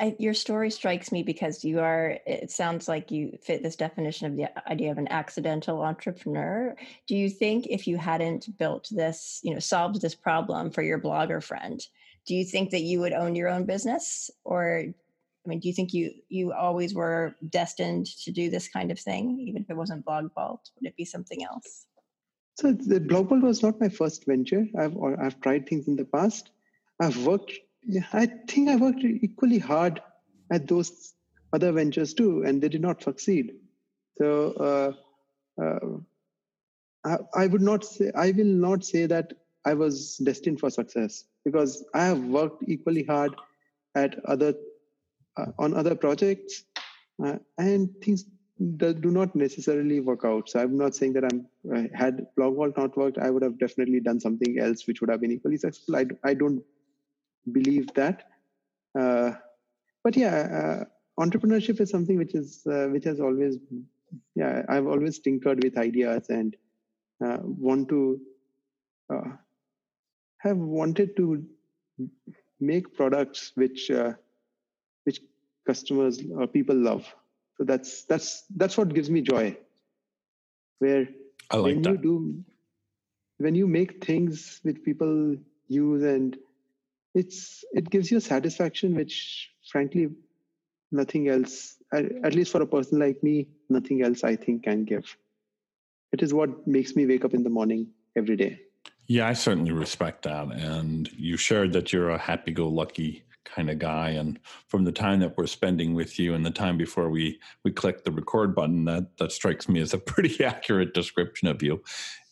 I, 0.00 0.16
your 0.18 0.34
story 0.34 0.70
strikes 0.70 1.12
me 1.12 1.22
because 1.22 1.64
you 1.64 1.80
are 1.80 2.18
it 2.26 2.50
sounds 2.50 2.88
like 2.88 3.10
you 3.10 3.38
fit 3.42 3.62
this 3.62 3.76
definition 3.76 4.26
of 4.26 4.36
the 4.36 4.70
idea 4.70 4.90
of 4.90 4.98
an 4.98 5.08
accidental 5.08 5.82
entrepreneur. 5.82 6.76
Do 7.06 7.16
you 7.16 7.30
think 7.30 7.66
if 7.68 7.86
you 7.86 7.96
hadn't 7.96 8.58
built 8.58 8.88
this 8.90 9.40
you 9.42 9.52
know 9.52 9.60
solved 9.60 10.00
this 10.00 10.14
problem 10.14 10.70
for 10.70 10.82
your 10.82 11.00
blogger 11.00 11.42
friend 11.42 11.80
do 12.28 12.34
you 12.34 12.44
think 12.44 12.70
that 12.70 12.82
you 12.82 13.00
would 13.00 13.14
own 13.14 13.34
your 13.34 13.48
own 13.48 13.64
business 13.64 14.30
or 14.44 14.84
I 15.48 15.50
mean, 15.50 15.60
do 15.60 15.68
you 15.68 15.74
think 15.74 15.94
you 15.94 16.12
you 16.28 16.52
always 16.52 16.94
were 16.94 17.34
destined 17.48 18.04
to 18.24 18.30
do 18.30 18.50
this 18.50 18.68
kind 18.68 18.90
of 18.90 19.00
thing, 19.00 19.40
even 19.48 19.62
if 19.62 19.70
it 19.70 19.76
wasn't 19.76 20.04
Blog 20.04 20.30
Vault? 20.34 20.60
Would 20.74 20.86
it 20.86 20.96
be 20.96 21.06
something 21.06 21.42
else? 21.42 21.86
So 22.58 22.72
the 22.72 23.00
Blog 23.00 23.30
Vault 23.30 23.40
was 23.40 23.62
not 23.62 23.80
my 23.80 23.88
first 23.88 24.26
venture. 24.26 24.66
I've 24.78 24.94
I've 25.18 25.40
tried 25.40 25.66
things 25.66 25.88
in 25.88 25.96
the 25.96 26.04
past. 26.04 26.50
I've 27.00 27.24
worked. 27.24 27.52
I 28.12 28.26
think 28.46 28.68
I 28.68 28.76
worked 28.76 29.02
equally 29.02 29.58
hard 29.58 30.02
at 30.52 30.68
those 30.68 31.14
other 31.54 31.72
ventures 31.72 32.12
too, 32.12 32.42
and 32.42 32.60
they 32.60 32.68
did 32.68 32.82
not 32.82 33.02
succeed. 33.02 33.54
So 34.18 34.52
uh, 34.68 35.62
uh, 35.62 35.96
I, 37.06 37.44
I 37.44 37.46
would 37.46 37.62
not 37.62 37.86
say 37.86 38.12
I 38.14 38.32
will 38.32 38.54
not 38.68 38.84
say 38.84 39.06
that 39.06 39.32
I 39.64 39.72
was 39.72 40.18
destined 40.18 40.60
for 40.60 40.68
success 40.68 41.24
because 41.42 41.86
I 41.94 42.04
have 42.04 42.22
worked 42.22 42.64
equally 42.68 43.04
hard 43.04 43.34
at 43.94 44.22
other 44.26 44.52
on 45.58 45.74
other 45.74 45.94
projects 45.94 46.64
uh, 47.24 47.36
and 47.58 47.90
things 48.02 48.24
that 48.58 49.00
do 49.00 49.10
not 49.10 49.34
necessarily 49.36 50.00
work 50.00 50.24
out. 50.24 50.48
So 50.48 50.60
I'm 50.60 50.76
not 50.76 50.94
saying 50.94 51.12
that 51.14 51.24
I'm 51.24 51.46
uh, 51.72 51.88
had 51.94 52.26
BlogVault 52.36 52.76
not 52.76 52.96
worked, 52.96 53.18
I 53.18 53.30
would 53.30 53.42
have 53.42 53.58
definitely 53.58 54.00
done 54.00 54.18
something 54.20 54.58
else 54.58 54.86
which 54.86 55.00
would 55.00 55.10
have 55.10 55.20
been 55.20 55.30
equally 55.32 55.56
successful. 55.56 55.96
I, 55.96 56.06
I 56.24 56.34
don't 56.34 56.62
believe 57.52 57.92
that. 57.94 58.24
Uh, 58.98 59.32
but 60.02 60.16
yeah, 60.16 60.84
uh, 61.20 61.22
entrepreneurship 61.22 61.80
is 61.80 61.90
something 61.90 62.16
which 62.16 62.34
is 62.34 62.66
uh, 62.66 62.86
which 62.86 63.04
has 63.04 63.20
always 63.20 63.58
yeah 64.34 64.62
I've 64.68 64.86
always 64.86 65.18
tinkered 65.18 65.62
with 65.62 65.76
ideas 65.78 66.30
and 66.30 66.56
uh, 67.24 67.38
want 67.42 67.88
to 67.90 68.20
have 70.38 70.56
wanted 70.56 71.16
to 71.16 71.44
make 72.60 72.94
products 72.94 73.52
which 73.54 73.90
customers 75.68 76.20
or 76.34 76.46
people 76.58 76.76
love. 76.90 77.04
So 77.56 77.64
that's 77.70 78.04
that's 78.10 78.44
that's 78.56 78.76
what 78.78 78.94
gives 78.98 79.10
me 79.16 79.20
joy. 79.32 79.46
Where 80.84 81.08
I 81.50 81.56
like 81.56 81.74
when 81.74 81.82
that. 81.82 81.90
you 81.92 81.98
do 82.10 82.14
when 83.46 83.54
you 83.60 83.66
make 83.78 84.04
things 84.04 84.60
which 84.62 84.80
people 84.88 85.12
use 85.80 86.02
and 86.14 86.36
it's 87.20 87.64
it 87.80 87.90
gives 87.94 88.10
you 88.10 88.18
a 88.18 88.26
satisfaction 88.32 88.94
which 89.00 89.14
frankly 89.72 90.08
nothing 91.00 91.28
else 91.34 91.54
at 91.92 92.34
least 92.38 92.52
for 92.52 92.62
a 92.62 92.70
person 92.74 92.98
like 93.04 93.22
me 93.28 93.34
nothing 93.76 94.02
else 94.08 94.24
i 94.24 94.34
think 94.44 94.64
can 94.70 94.84
give. 94.92 95.16
It 96.16 96.22
is 96.26 96.32
what 96.32 96.50
makes 96.66 96.96
me 96.96 97.04
wake 97.06 97.24
up 97.26 97.34
in 97.34 97.42
the 97.46 97.54
morning 97.58 97.82
every 98.16 98.36
day. 98.44 98.52
Yeah 99.06 99.28
i 99.32 99.34
certainly 99.46 99.72
respect 99.72 100.22
that. 100.30 100.46
And 100.52 101.10
you 101.28 101.36
shared 101.36 101.72
that 101.76 101.92
you're 101.92 102.10
a 102.10 102.22
happy-go-lucky 102.30 103.10
kind 103.54 103.70
of 103.70 103.78
guy 103.78 104.10
and 104.10 104.38
from 104.68 104.84
the 104.84 104.92
time 104.92 105.20
that 105.20 105.36
we're 105.36 105.46
spending 105.46 105.94
with 105.94 106.18
you 106.18 106.34
and 106.34 106.44
the 106.44 106.50
time 106.50 106.76
before 106.76 107.10
we 107.10 107.38
we 107.64 107.70
click 107.70 108.04
the 108.04 108.12
record 108.12 108.54
button 108.54 108.84
that 108.84 109.16
that 109.18 109.32
strikes 109.32 109.68
me 109.68 109.80
as 109.80 109.94
a 109.94 109.98
pretty 110.12 110.44
accurate 110.44 110.94
description 110.94 111.48
of 111.48 111.62
you. 111.62 111.82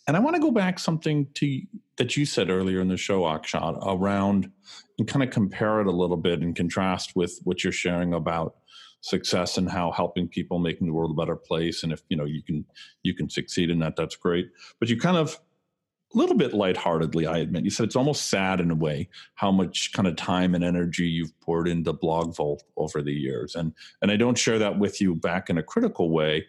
And 0.09 0.17
i 0.17 0.21
want 0.21 0.37
to 0.37 0.43
go 0.43 0.51
back 0.51 0.79
something 0.79 1.27
to 1.35 1.63
that 1.97 2.17
you 2.17 2.25
said 2.25 2.51
earlier 2.51 2.81
in 2.81 2.89
the 2.89 2.97
show 2.97 3.23
akshat 3.23 3.79
around 3.85 4.51
and 4.99 5.09
kind 5.09 5.23
of 5.23 5.31
compare 5.31 5.81
it 5.81 5.87
a 5.87 5.93
little 5.93 6.17
bit 6.17 6.41
and 6.41 6.55
contrast 6.55 7.17
with 7.17 7.41
what 7.45 7.65
you're 7.65 7.73
sharing 7.73 8.15
about 8.15 8.57
success 9.01 9.57
and 9.57 9.71
how 9.71 9.91
helping 9.93 10.27
people 10.29 10.59
making 10.59 10.87
the 10.87 10.93
world 10.93 11.13
a 11.13 11.15
better 11.15 11.37
place 11.37 11.83
and 11.83 11.93
if 11.93 12.03
you 12.09 12.17
know 12.17 12.25
you 12.25 12.43
can 12.43 12.65
you 13.03 13.15
can 13.15 13.29
succeed 13.29 13.71
in 13.71 13.79
that 13.79 13.97
that's 13.97 14.17
great. 14.17 14.51
But 14.79 14.89
you 14.89 14.99
kind 14.99 15.17
of 15.17 15.39
a 16.15 16.19
little 16.19 16.37
bit 16.37 16.55
lightheartedly, 16.55 17.27
I 17.27 17.39
admit. 17.39 17.65
You 17.65 17.71
said 17.71 17.85
it's 17.85 17.97
almost 17.97 18.27
sad 18.27 18.61
in 18.61 18.71
a 18.71 18.77
way 18.77 19.09
how 19.35 19.51
much 19.51 19.93
kind 19.93 20.07
of 20.07 20.17
time 20.17 20.55
and 20.55 20.63
energy 20.63 21.09
you've 21.09 21.39
poured 21.41 21.69
into 21.69 21.93
BlogVault 21.93 22.61
over 22.77 23.03
the 23.03 23.13
years. 23.13 23.55
And 23.55 23.73
and 24.03 24.11
I 24.11 24.17
don't 24.17 24.39
share 24.39 24.59
that 24.59 24.79
with 24.79 25.01
you 25.01 25.15
back 25.15 25.51
in 25.51 25.59
a 25.59 25.63
critical 25.63 26.11
way, 26.11 26.47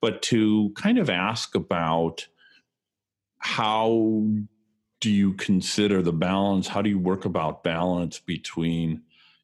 but 0.00 0.22
to 0.22 0.72
kind 0.76 0.98
of 0.98 1.08
ask 1.08 1.54
about 1.54 2.26
how 3.38 4.26
do 5.00 5.10
you 5.10 5.32
consider 5.34 6.02
the 6.02 6.12
balance? 6.12 6.68
How 6.68 6.82
do 6.82 6.90
you 6.90 6.98
work 6.98 7.24
about 7.24 7.62
balance 7.62 8.18
between, 8.18 8.90
you 8.90 8.98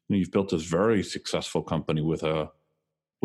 know, 0.09 0.17
you've 0.17 0.31
built 0.31 0.49
this 0.49 0.63
very 0.63 1.01
successful 1.01 1.63
company 1.63 2.01
with 2.01 2.23
a 2.23 2.51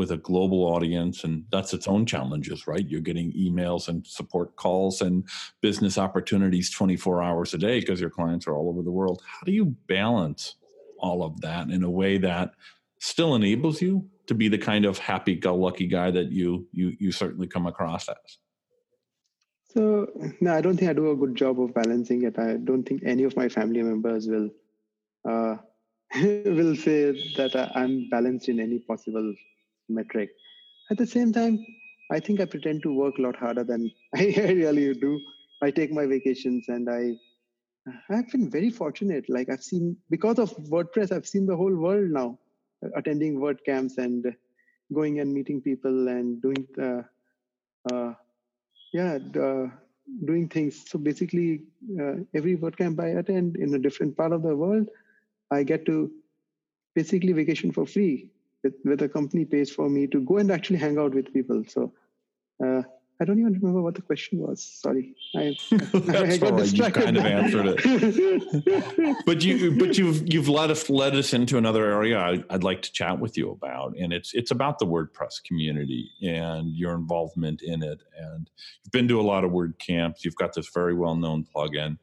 with 0.00 0.12
a 0.12 0.16
global 0.16 0.62
audience 0.64 1.24
and 1.24 1.44
that's 1.52 1.74
its 1.74 1.86
own 1.86 2.06
challenges 2.06 2.66
right? 2.66 2.88
You're 2.88 3.02
getting 3.02 3.32
emails 3.32 3.88
and 3.88 4.06
support 4.06 4.56
calls 4.56 5.02
and 5.02 5.28
business 5.60 5.98
opportunities 5.98 6.70
24 6.70 7.22
hours 7.22 7.52
a 7.52 7.58
day 7.58 7.80
because 7.80 8.00
your 8.00 8.08
clients 8.08 8.46
are 8.46 8.54
all 8.56 8.70
over 8.70 8.80
the 8.80 8.90
world. 8.90 9.20
How 9.26 9.42
do 9.44 9.52
you 9.52 9.66
balance 9.88 10.54
all 10.96 11.22
of 11.22 11.38
that 11.42 11.68
in 11.68 11.84
a 11.84 11.90
way 11.90 12.16
that 12.16 12.52
still 12.98 13.34
enables 13.34 13.82
you 13.82 14.08
to 14.26 14.34
be 14.34 14.48
the 14.48 14.56
kind 14.56 14.86
of 14.86 14.96
happy 14.96 15.34
go 15.34 15.54
lucky 15.54 15.86
guy 15.86 16.10
that 16.10 16.32
you 16.32 16.66
you 16.72 16.96
you 16.98 17.12
certainly 17.12 17.46
come 17.46 17.66
across 17.66 18.08
as? 18.08 18.30
So 19.74 19.82
no 20.40 20.54
i 20.54 20.62
don't 20.62 20.78
think 20.78 20.90
i 20.90 20.94
do 20.94 21.10
a 21.10 21.20
good 21.22 21.36
job 21.36 21.60
of 21.60 21.74
balancing 21.74 22.22
it. 22.28 22.38
I 22.38 22.56
don't 22.56 22.84
think 22.88 23.02
any 23.04 23.24
of 23.24 23.36
my 23.36 23.50
family 23.50 23.82
members 23.82 24.28
will 24.32 24.48
uh, 25.28 25.56
will 26.58 26.76
say 26.86 26.98
that 27.38 27.54
i'm 27.80 28.08
balanced 28.14 28.48
in 28.52 28.58
any 28.66 28.78
possible 28.90 29.28
metric. 29.90 30.30
At 30.90 30.98
the 30.98 31.06
same 31.06 31.32
time, 31.32 31.64
I 32.10 32.18
think 32.18 32.40
I 32.40 32.44
pretend 32.44 32.82
to 32.82 32.92
work 32.92 33.18
a 33.18 33.22
lot 33.22 33.36
harder 33.36 33.64
than 33.64 33.90
I 34.14 34.34
really 34.36 34.94
do. 34.94 35.20
I 35.62 35.70
take 35.70 35.92
my 35.92 36.06
vacations 36.06 36.68
and 36.68 36.88
I 36.88 37.12
I've 38.10 38.30
been 38.30 38.50
very 38.50 38.70
fortunate. 38.70 39.28
Like 39.28 39.48
I've 39.48 39.62
seen 39.62 39.96
because 40.10 40.38
of 40.38 40.50
WordPress, 40.56 41.12
I've 41.12 41.26
seen 41.26 41.46
the 41.46 41.56
whole 41.56 41.74
world 41.74 42.10
now, 42.10 42.38
attending 42.96 43.38
WordCamps 43.38 43.98
and 43.98 44.34
going 44.92 45.20
and 45.20 45.32
meeting 45.32 45.60
people 45.60 46.08
and 46.08 46.42
doing 46.42 46.66
uh, 46.80 47.02
uh, 47.92 48.14
yeah 48.92 49.18
uh, 49.40 49.66
doing 50.24 50.48
things. 50.48 50.84
So 50.88 50.98
basically, 50.98 51.64
uh, 52.00 52.16
every 52.34 52.56
WordCamp 52.56 53.00
I 53.00 53.18
attend 53.20 53.56
in 53.56 53.74
a 53.74 53.78
different 53.78 54.16
part 54.16 54.32
of 54.32 54.42
the 54.42 54.54
world, 54.54 54.88
I 55.50 55.62
get 55.62 55.86
to 55.86 56.10
basically 56.94 57.32
vacation 57.32 57.72
for 57.72 57.86
free 57.86 58.30
where 58.82 58.96
the 58.96 59.08
company 59.08 59.44
pays 59.44 59.70
for 59.70 59.88
me 59.88 60.06
to 60.08 60.20
go 60.20 60.38
and 60.38 60.50
actually 60.50 60.78
hang 60.78 60.98
out 60.98 61.14
with 61.14 61.32
people. 61.32 61.62
So 61.66 61.92
uh, 62.64 62.82
I 63.20 63.26
don't 63.26 63.38
even 63.38 63.52
remember 63.52 63.82
what 63.82 63.94
the 63.94 64.02
question 64.02 64.38
was. 64.38 64.62
Sorry, 64.62 65.14
I, 65.36 65.54
I 65.72 66.38
got 66.38 66.52
right. 66.52 66.72
You 66.72 66.90
kind 66.90 67.18
of 67.18 67.26
answered 67.26 67.74
it, 67.76 69.16
but 69.26 69.44
you 69.44 69.78
but 69.78 69.98
you've 69.98 70.32
you've 70.32 70.48
led 70.48 70.70
us 70.70 70.88
led 70.88 71.14
us 71.14 71.34
into 71.34 71.58
another 71.58 71.84
area 71.84 72.18
I, 72.18 72.42
would 72.50 72.64
like 72.64 72.80
to 72.80 72.92
chat 72.92 73.20
with 73.20 73.36
you 73.36 73.50
about, 73.50 73.94
and 73.98 74.14
it's 74.14 74.32
it's 74.32 74.52
about 74.52 74.78
the 74.78 74.86
WordPress 74.86 75.44
community 75.44 76.10
and 76.22 76.74
your 76.74 76.94
involvement 76.94 77.60
in 77.60 77.82
it. 77.82 78.00
And 78.16 78.48
you've 78.82 78.92
been 78.92 79.08
to 79.08 79.20
a 79.20 79.22
lot 79.22 79.44
of 79.44 79.50
WordCamps. 79.50 80.24
You've 80.24 80.36
got 80.36 80.54
this 80.54 80.70
very 80.72 80.94
well 80.94 81.14
known 81.14 81.44
plugin. 81.54 81.98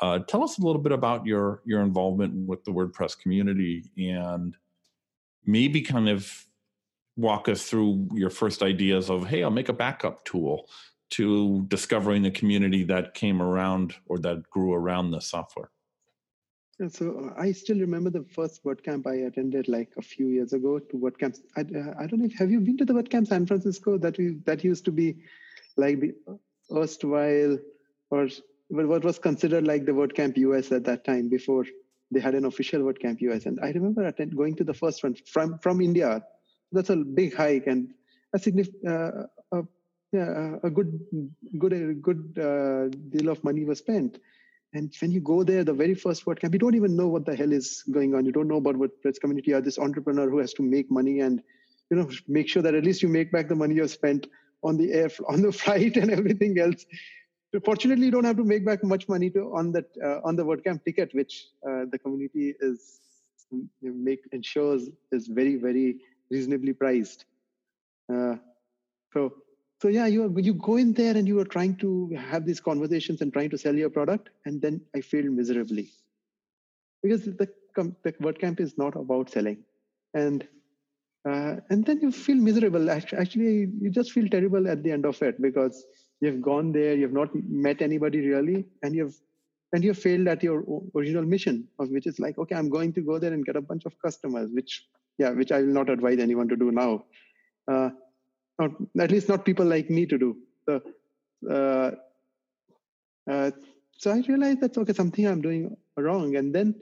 Uh, 0.00 0.18
tell 0.18 0.44
us 0.44 0.58
a 0.58 0.62
little 0.62 0.82
bit 0.82 0.92
about 0.92 1.24
your 1.24 1.62
your 1.64 1.80
involvement 1.80 2.46
with 2.46 2.62
the 2.64 2.72
WordPress 2.72 3.18
community 3.18 3.90
and 3.96 4.54
maybe 5.48 5.80
kind 5.80 6.08
of 6.08 6.44
walk 7.16 7.48
us 7.48 7.64
through 7.64 8.06
your 8.12 8.30
first 8.30 8.62
ideas 8.62 9.10
of 9.10 9.26
hey 9.26 9.42
i'll 9.42 9.50
make 9.50 9.70
a 9.70 9.80
backup 9.84 10.24
tool 10.24 10.68
to 11.10 11.64
discovering 11.68 12.22
the 12.22 12.30
community 12.30 12.84
that 12.84 13.14
came 13.14 13.40
around 13.42 13.94
or 14.06 14.18
that 14.18 14.42
grew 14.50 14.72
around 14.74 15.10
the 15.10 15.20
software 15.20 15.70
and 16.80 16.92
so 16.92 17.06
uh, 17.24 17.40
I 17.40 17.50
still 17.52 17.78
remember 17.80 18.10
the 18.10 18.22
first 18.22 18.62
WordCamp 18.62 19.06
I 19.06 19.26
attended 19.26 19.66
like 19.66 19.90
a 19.96 20.02
few 20.02 20.28
years 20.28 20.52
ago 20.52 20.78
to 20.78 20.96
WordCamp. 20.96 21.36
I, 21.56 21.62
uh, 21.62 21.94
I 21.98 22.06
don't 22.06 22.20
know 22.20 22.26
if 22.26 22.38
have 22.38 22.52
you 22.52 22.60
been 22.60 22.76
to 22.78 22.84
the 22.84 22.92
WordCamp 22.92 23.26
San 23.26 23.46
Francisco 23.46 23.98
that 23.98 24.16
we 24.16 24.38
that 24.44 24.62
used 24.62 24.84
to 24.84 24.92
be 24.92 25.16
like 25.76 25.98
the 25.98 26.14
erstwhile 26.70 27.58
or 28.10 28.28
what 28.68 29.02
was 29.02 29.18
considered 29.18 29.66
like 29.66 29.86
the 29.86 29.92
WordCamp 29.92 30.36
US 30.36 30.70
at 30.70 30.84
that 30.84 31.04
time 31.04 31.28
before 31.28 31.64
they 32.10 32.20
had 32.20 32.34
an 32.34 32.44
official 32.44 32.80
WordCamp 32.82 33.20
US. 33.20 33.46
And 33.46 33.58
I 33.62 33.70
remember 33.70 34.04
attend, 34.04 34.36
going 34.36 34.56
to 34.56 34.64
the 34.64 34.74
first 34.74 35.02
one 35.02 35.14
from, 35.26 35.58
from 35.58 35.80
India. 35.80 36.22
That's 36.72 36.90
a 36.90 36.96
big 36.96 37.34
hike 37.34 37.66
and 37.66 37.92
a 38.34 38.38
significant, 38.38 38.86
uh, 38.86 39.22
a, 39.52 39.62
yeah, 40.12 40.56
a 40.62 40.70
good, 40.70 41.00
good, 41.58 42.02
good 42.02 42.38
uh, 42.38 42.88
deal 43.10 43.30
of 43.30 43.42
money 43.44 43.64
was 43.64 43.78
spent. 43.78 44.18
And 44.74 44.92
when 45.00 45.10
you 45.10 45.20
go 45.20 45.42
there, 45.44 45.64
the 45.64 45.72
very 45.72 45.94
first 45.94 46.24
WordCamp, 46.26 46.52
you 46.52 46.58
don't 46.58 46.74
even 46.74 46.96
know 46.96 47.08
what 47.08 47.24
the 47.24 47.34
hell 47.34 47.52
is 47.52 47.82
going 47.90 48.14
on. 48.14 48.26
You 48.26 48.32
don't 48.32 48.48
know 48.48 48.56
about 48.56 48.76
WordPress 48.76 49.20
community. 49.20 49.50
You're 49.50 49.62
this 49.62 49.78
entrepreneur 49.78 50.28
who 50.28 50.38
has 50.38 50.52
to 50.54 50.62
make 50.62 50.90
money 50.90 51.20
and, 51.20 51.42
you 51.90 51.96
know, 51.96 52.10
make 52.26 52.48
sure 52.48 52.62
that 52.62 52.74
at 52.74 52.84
least 52.84 53.02
you 53.02 53.08
make 53.08 53.32
back 53.32 53.48
the 53.48 53.54
money 53.54 53.76
you've 53.76 53.90
spent 53.90 54.26
on 54.62 54.76
the 54.76 54.92
air, 54.92 55.10
on 55.26 55.40
the 55.40 55.52
flight 55.60 55.96
and 55.96 56.10
everything 56.10 56.58
else 56.58 56.84
fortunately 57.64 58.06
you 58.06 58.10
don't 58.10 58.24
have 58.24 58.36
to 58.36 58.44
make 58.44 58.64
back 58.64 58.84
much 58.84 59.08
money 59.08 59.30
to 59.30 59.52
on 59.54 59.72
that 59.72 59.86
uh, 60.04 60.20
on 60.24 60.36
the 60.36 60.44
WordCamp 60.44 60.84
ticket, 60.84 61.14
which 61.14 61.46
uh, 61.66 61.84
the 61.90 61.98
community 61.98 62.54
is 62.60 63.00
make 63.82 64.20
ensures 64.32 64.90
is 65.12 65.26
very 65.26 65.56
very 65.56 66.00
reasonably 66.30 66.72
priced. 66.72 67.24
Uh, 68.12 68.36
so 69.12 69.34
so 69.80 69.88
yeah, 69.88 70.06
you 70.06 70.34
you 70.38 70.54
go 70.54 70.76
in 70.76 70.92
there 70.92 71.16
and 71.16 71.26
you 71.26 71.38
are 71.40 71.44
trying 71.44 71.76
to 71.76 72.10
have 72.16 72.44
these 72.44 72.60
conversations 72.60 73.20
and 73.20 73.32
trying 73.32 73.50
to 73.50 73.58
sell 73.58 73.74
your 73.74 73.90
product, 73.90 74.30
and 74.44 74.60
then 74.60 74.80
I 74.94 75.00
failed 75.00 75.26
miserably 75.26 75.90
because 77.02 77.24
the 77.24 77.48
the 77.76 78.12
WordCamp 78.20 78.60
is 78.60 78.76
not 78.76 78.96
about 78.96 79.30
selling, 79.30 79.64
and 80.12 80.46
uh, 81.24 81.56
and 81.70 81.84
then 81.86 82.00
you 82.00 82.10
feel 82.10 82.36
miserable. 82.36 82.90
Actually, 82.90 83.68
you 83.80 83.90
just 83.90 84.12
feel 84.12 84.28
terrible 84.28 84.68
at 84.68 84.82
the 84.82 84.90
end 84.90 85.06
of 85.06 85.22
it 85.22 85.40
because 85.40 85.86
you've 86.20 86.42
gone 86.42 86.72
there 86.72 86.94
you've 86.94 87.12
not 87.12 87.30
met 87.34 87.82
anybody 87.82 88.20
really 88.20 88.64
and 88.82 88.94
you've 88.94 89.16
and 89.72 89.84
you've 89.84 89.98
failed 89.98 90.28
at 90.28 90.42
your 90.42 90.64
original 90.96 91.22
mission 91.22 91.66
of 91.78 91.90
which 91.90 92.06
is 92.06 92.18
like 92.18 92.38
okay 92.38 92.54
i'm 92.54 92.70
going 92.70 92.92
to 92.92 93.00
go 93.00 93.18
there 93.18 93.32
and 93.32 93.44
get 93.44 93.56
a 93.56 93.60
bunch 93.60 93.84
of 93.84 93.94
customers 94.00 94.50
which 94.52 94.86
yeah 95.18 95.30
which 95.30 95.52
i 95.52 95.60
will 95.60 95.76
not 95.80 95.90
advise 95.90 96.18
anyone 96.18 96.48
to 96.48 96.56
do 96.56 96.70
now 96.72 97.04
uh, 97.68 97.90
or 98.58 98.70
at 99.00 99.10
least 99.10 99.28
not 99.28 99.44
people 99.44 99.64
like 99.64 99.88
me 99.88 100.06
to 100.06 100.18
do. 100.18 100.36
So, 100.66 100.82
uh, 101.48 101.90
uh, 103.30 103.50
so 103.96 104.10
I 104.10 104.22
realized 104.26 104.60
that's 104.60 104.78
okay, 104.78 104.92
something 104.92 105.26
I'm 105.26 105.40
doing 105.40 105.76
wrong. 105.96 106.36
And 106.36 106.54
then 106.54 106.74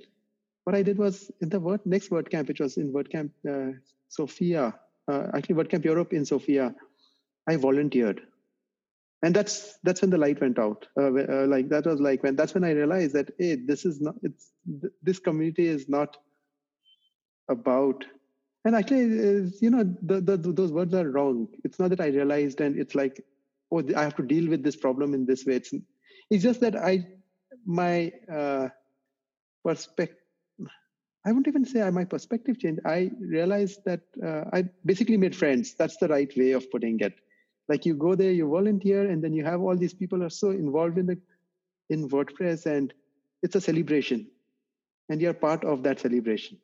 what 0.64 0.75
I 0.75 0.83
did 0.83 0.99
was 0.99 1.31
in 1.40 1.49
the 1.49 1.61
word, 1.61 1.81
next 1.85 2.11
WordCamp, 2.11 2.49
which 2.49 2.61
was 2.61 2.77
in 2.77 2.92
WordCamp 2.92 3.31
uh, 3.49 3.77
Sofia, 4.09 4.75
uh, 5.09 5.27
actually 5.35 5.57
WordCamp 5.57 5.85
Europe 5.85 6.12
in 6.12 6.25
Sofia, 6.25 6.75
I 7.46 7.57
volunteered. 7.57 8.22
And 9.27 9.35
that's 9.35 9.77
that's 9.83 10.03
when 10.03 10.11
the 10.11 10.19
light 10.19 10.41
went 10.41 10.57
out. 10.57 10.87
Uh, 10.97 11.07
uh, 11.07 11.47
like 11.49 11.69
that 11.71 11.85
was 11.85 12.01
like 12.01 12.23
when 12.23 12.37
that's 12.37 12.55
when 12.55 12.62
I 12.62 12.71
realized 12.71 13.12
that 13.15 13.33
hey, 13.41 13.57
this 13.57 13.85
is 13.85 14.01
not 14.01 14.15
it's 14.23 14.53
this 15.03 15.19
community 15.19 15.67
is 15.67 15.89
not 15.89 16.17
about 17.49 18.05
and 18.65 18.77
actually 18.77 19.51
you 19.61 19.71
know 19.71 19.83
the, 20.03 20.21
the, 20.21 20.37
those 20.37 20.71
words 20.71 20.95
are 20.95 21.11
wrong. 21.11 21.49
It's 21.65 21.81
not 21.81 21.91
that 21.91 22.01
i 22.01 22.07
realized 22.07 22.61
and 22.61 22.79
it's 22.79 22.95
like 22.95 23.21
oh 23.73 23.83
i 23.97 24.03
have 24.05 24.15
to 24.21 24.23
deal 24.23 24.49
with 24.49 24.62
this 24.62 24.77
problem 24.77 25.12
in 25.12 25.27
this 25.27 25.45
way. 25.45 25.57
It's 25.57 25.75
it's 26.31 26.45
just 26.45 26.61
that 26.61 26.77
i 26.77 27.05
my 27.67 28.12
uh, 28.33 28.69
perspective 29.65 30.23
i 31.27 31.33
wouldn't 31.33 31.49
even 31.49 31.65
say 31.65 31.91
my 31.91 32.05
perspective 32.05 32.61
changed. 32.61 32.81
I 32.87 33.11
realized 33.21 33.81
that 33.87 34.03
uh, 34.25 34.45
i 34.53 34.69
basically 34.85 35.17
made 35.17 35.35
friends. 35.35 35.75
That's 35.75 35.97
the 35.97 36.07
right 36.07 36.33
way 36.37 36.53
of 36.53 36.71
putting 36.71 37.01
it 37.01 37.26
like 37.69 37.85
you 37.85 37.95
go 37.95 38.15
there 38.15 38.33
you 38.33 38.49
volunteer 38.49 39.11
and 39.11 39.23
then 39.23 39.33
you 39.33 39.45
have 39.45 39.61
all 39.61 39.77
these 39.77 39.95
people 39.95 40.23
are 40.23 40.31
so 40.31 40.51
involved 40.51 40.99
in 40.99 41.07
the 41.07 41.19
in 41.91 42.09
wordpress 42.09 42.67
and 42.67 42.93
it's 43.43 43.57
a 43.57 43.61
celebration. 43.61 44.27
And 45.09 45.21
you're 45.21 45.35
part 45.35 45.65
of 45.65 45.83
that 45.85 46.01
celebration. 46.01 46.59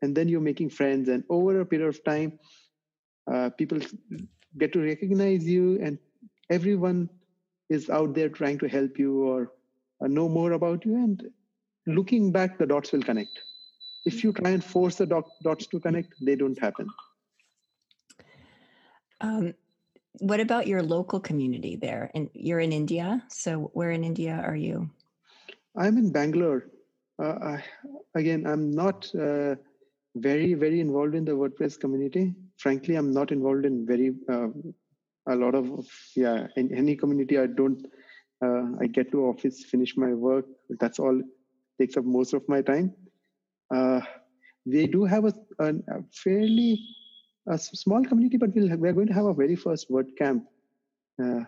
And 0.00 0.16
then 0.16 0.28
you're 0.28 0.40
making 0.40 0.70
friends 0.70 1.08
and 1.08 1.24
over 1.28 1.60
a 1.60 1.66
period 1.66 1.88
of 1.88 2.04
time 2.04 2.38
uh, 3.30 3.50
people 3.50 3.78
get 4.58 4.72
to 4.72 4.82
recognize 4.82 5.46
you 5.46 5.78
and 5.82 5.98
everyone 6.50 7.08
is 7.70 7.88
out 7.88 8.14
there 8.14 8.28
trying 8.28 8.58
to 8.58 8.68
help 8.68 8.98
you 8.98 9.24
or 9.24 9.52
uh, 10.02 10.06
know 10.06 10.28
more 10.28 10.52
about 10.52 10.84
you. 10.84 10.94
And 10.94 11.22
looking 11.86 12.32
back 12.32 12.58
the 12.58 12.66
dots 12.66 12.92
will 12.92 13.02
connect. 13.02 13.40
If 14.04 14.22
you 14.22 14.32
try 14.32 14.50
and 14.50 14.62
force 14.62 14.96
the 14.96 15.06
dot, 15.06 15.24
dots 15.42 15.66
to 15.68 15.80
connect 15.80 16.14
they 16.20 16.36
don't 16.36 16.58
happen. 16.58 16.88
Um, 19.20 19.54
what 20.20 20.40
about 20.40 20.66
your 20.66 20.82
local 20.82 21.20
community 21.20 21.76
there? 21.76 22.10
And 22.14 22.30
you're 22.34 22.60
in 22.60 22.72
india 22.72 23.22
so 23.28 23.70
where 23.72 23.90
in 23.90 24.04
india 24.04 24.42
are 24.46 24.56
you? 24.56 24.90
I'm 25.76 25.98
in 25.98 26.12
bangalore. 26.12 26.70
Uh, 27.22 27.36
I, 27.52 27.64
again 28.14 28.46
i'm 28.46 28.70
not 28.70 29.08
uh, 29.14 29.54
very 30.16 30.54
very 30.54 30.80
involved 30.80 31.14
in 31.14 31.24
the 31.24 31.32
wordpress 31.32 31.78
community. 31.78 32.34
Frankly 32.58 32.96
i'm 32.96 33.12
not 33.12 33.32
involved 33.32 33.64
in 33.66 33.86
very 33.86 34.14
uh, 34.28 34.48
a 35.28 35.34
lot 35.34 35.54
of 35.54 35.68
yeah 36.14 36.46
in 36.56 36.74
any 36.74 36.96
community. 36.96 37.38
I 37.38 37.46
don't 37.46 37.86
uh, 38.44 38.66
i 38.80 38.86
get 38.86 39.10
to 39.12 39.26
office 39.26 39.64
finish 39.64 39.96
my 39.96 40.12
work. 40.12 40.46
That's 40.80 40.98
all. 40.98 41.20
Takes 41.80 41.96
up 41.96 42.04
most 42.04 42.34
of 42.34 42.48
my 42.48 42.62
time. 42.62 42.94
Uh, 43.74 44.00
we 44.64 44.86
do 44.86 45.04
have 45.04 45.24
a, 45.24 45.34
a 45.58 45.72
fairly 46.12 46.78
a 47.46 47.58
small 47.58 48.04
community 48.04 48.36
but 48.36 48.54
we'll, 48.54 48.76
we're 48.76 48.92
going 48.92 49.06
to 49.06 49.12
have 49.12 49.26
a 49.26 49.34
very 49.34 49.56
first 49.56 49.90
wordcamp 49.90 50.42
uh, 51.22 51.40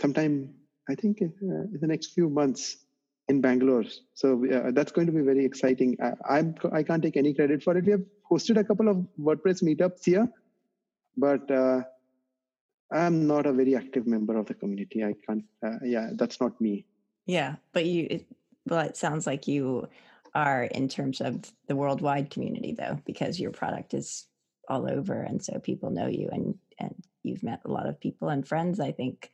sometime 0.00 0.54
i 0.88 0.94
think 0.94 1.18
uh, 1.22 1.26
in 1.26 1.78
the 1.80 1.86
next 1.86 2.12
few 2.12 2.28
months 2.28 2.78
in 3.28 3.40
Bangalore. 3.40 3.84
So 4.14 4.44
uh, 4.46 4.70
that's 4.72 4.92
going 4.92 5.06
to 5.06 5.12
be 5.12 5.20
very 5.20 5.44
exciting. 5.44 5.96
I, 6.02 6.36
I'm 6.36 6.54
I 6.72 6.82
can't 6.82 7.02
take 7.02 7.16
any 7.16 7.34
credit 7.34 7.62
for 7.62 7.76
it. 7.76 7.84
We 7.84 7.92
have 7.92 8.04
hosted 8.30 8.58
a 8.58 8.64
couple 8.64 8.88
of 8.88 9.06
WordPress 9.20 9.62
meetups 9.62 10.04
here, 10.04 10.28
but 11.16 11.50
uh, 11.50 11.82
I'm 12.90 13.26
not 13.26 13.46
a 13.46 13.52
very 13.52 13.76
active 13.76 14.06
member 14.06 14.36
of 14.36 14.46
the 14.46 14.54
community. 14.54 15.04
I 15.04 15.14
can't. 15.26 15.44
Uh, 15.64 15.78
yeah, 15.84 16.10
that's 16.14 16.40
not 16.40 16.60
me. 16.60 16.84
Yeah, 17.26 17.56
but 17.72 17.86
you. 17.86 18.06
It, 18.10 18.26
well, 18.66 18.80
it 18.80 18.96
sounds 18.96 19.26
like 19.26 19.48
you 19.48 19.88
are 20.34 20.64
in 20.64 20.88
terms 20.88 21.20
of 21.20 21.52
the 21.66 21.76
worldwide 21.76 22.30
community, 22.30 22.72
though, 22.72 22.98
because 23.04 23.40
your 23.40 23.50
product 23.50 23.92
is 23.92 24.26
all 24.68 24.90
over, 24.90 25.14
and 25.14 25.42
so 25.42 25.58
people 25.58 25.90
know 25.90 26.06
you, 26.06 26.28
and 26.32 26.58
and 26.78 26.94
you've 27.22 27.42
met 27.42 27.60
a 27.64 27.70
lot 27.70 27.88
of 27.88 28.00
people 28.00 28.28
and 28.28 28.46
friends. 28.46 28.80
I 28.80 28.92
think 28.92 29.30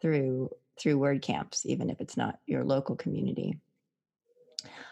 through 0.00 0.50
through 0.78 0.98
WordCamps, 0.98 1.66
even 1.66 1.90
if 1.90 2.00
it's 2.00 2.16
not 2.16 2.38
your 2.46 2.64
local 2.64 2.96
community. 2.96 3.58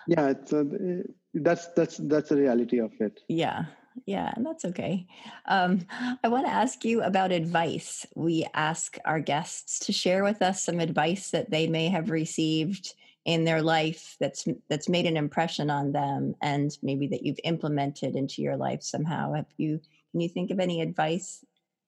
Yeah, 0.07 0.29
it's 0.29 0.53
a, 0.53 0.61
eh, 0.61 1.03
that's 1.35 1.69
that's 1.69 1.97
that's 1.99 2.29
the 2.29 2.37
reality 2.37 2.79
of 2.79 2.93
it. 3.01 3.21
Yeah, 3.29 3.65
yeah, 4.07 4.33
and 4.35 4.45
that's 4.45 4.65
okay. 4.65 5.07
Um, 5.47 5.87
I 6.23 6.29
want 6.29 6.47
to 6.47 6.53
ask 6.53 6.85
you 6.85 7.03
about 7.03 7.33
advice. 7.33 8.07
We 8.15 8.47
ask 8.55 8.97
our 9.05 9.21
guests 9.21 9.81
to 9.81 9.93
share 9.93 10.25
with 10.25 10.43
us 10.43 10.63
some 10.63 10.81
advice 10.81 11.31
that 11.31 11.51
they 11.51 11.67
may 11.67 11.89
have 11.89 12.11
received 12.11 12.95
in 13.25 13.45
their 13.45 13.63
life 13.63 14.17
that's 14.19 14.47
that's 14.69 14.89
made 14.89 15.07
an 15.07 15.17
impression 15.17 15.71
on 15.71 15.93
them, 15.93 16.35
and 16.41 16.77
maybe 16.83 17.07
that 17.09 17.25
you've 17.25 17.41
implemented 17.45 18.17
into 18.17 18.43
your 18.43 18.57
life 18.57 18.83
somehow. 18.83 19.35
Have 19.35 19.47
you? 19.57 19.81
Can 20.13 20.21
you 20.21 20.29
think 20.29 20.51
of 20.51 20.59
any 20.59 20.81
advice 20.81 21.45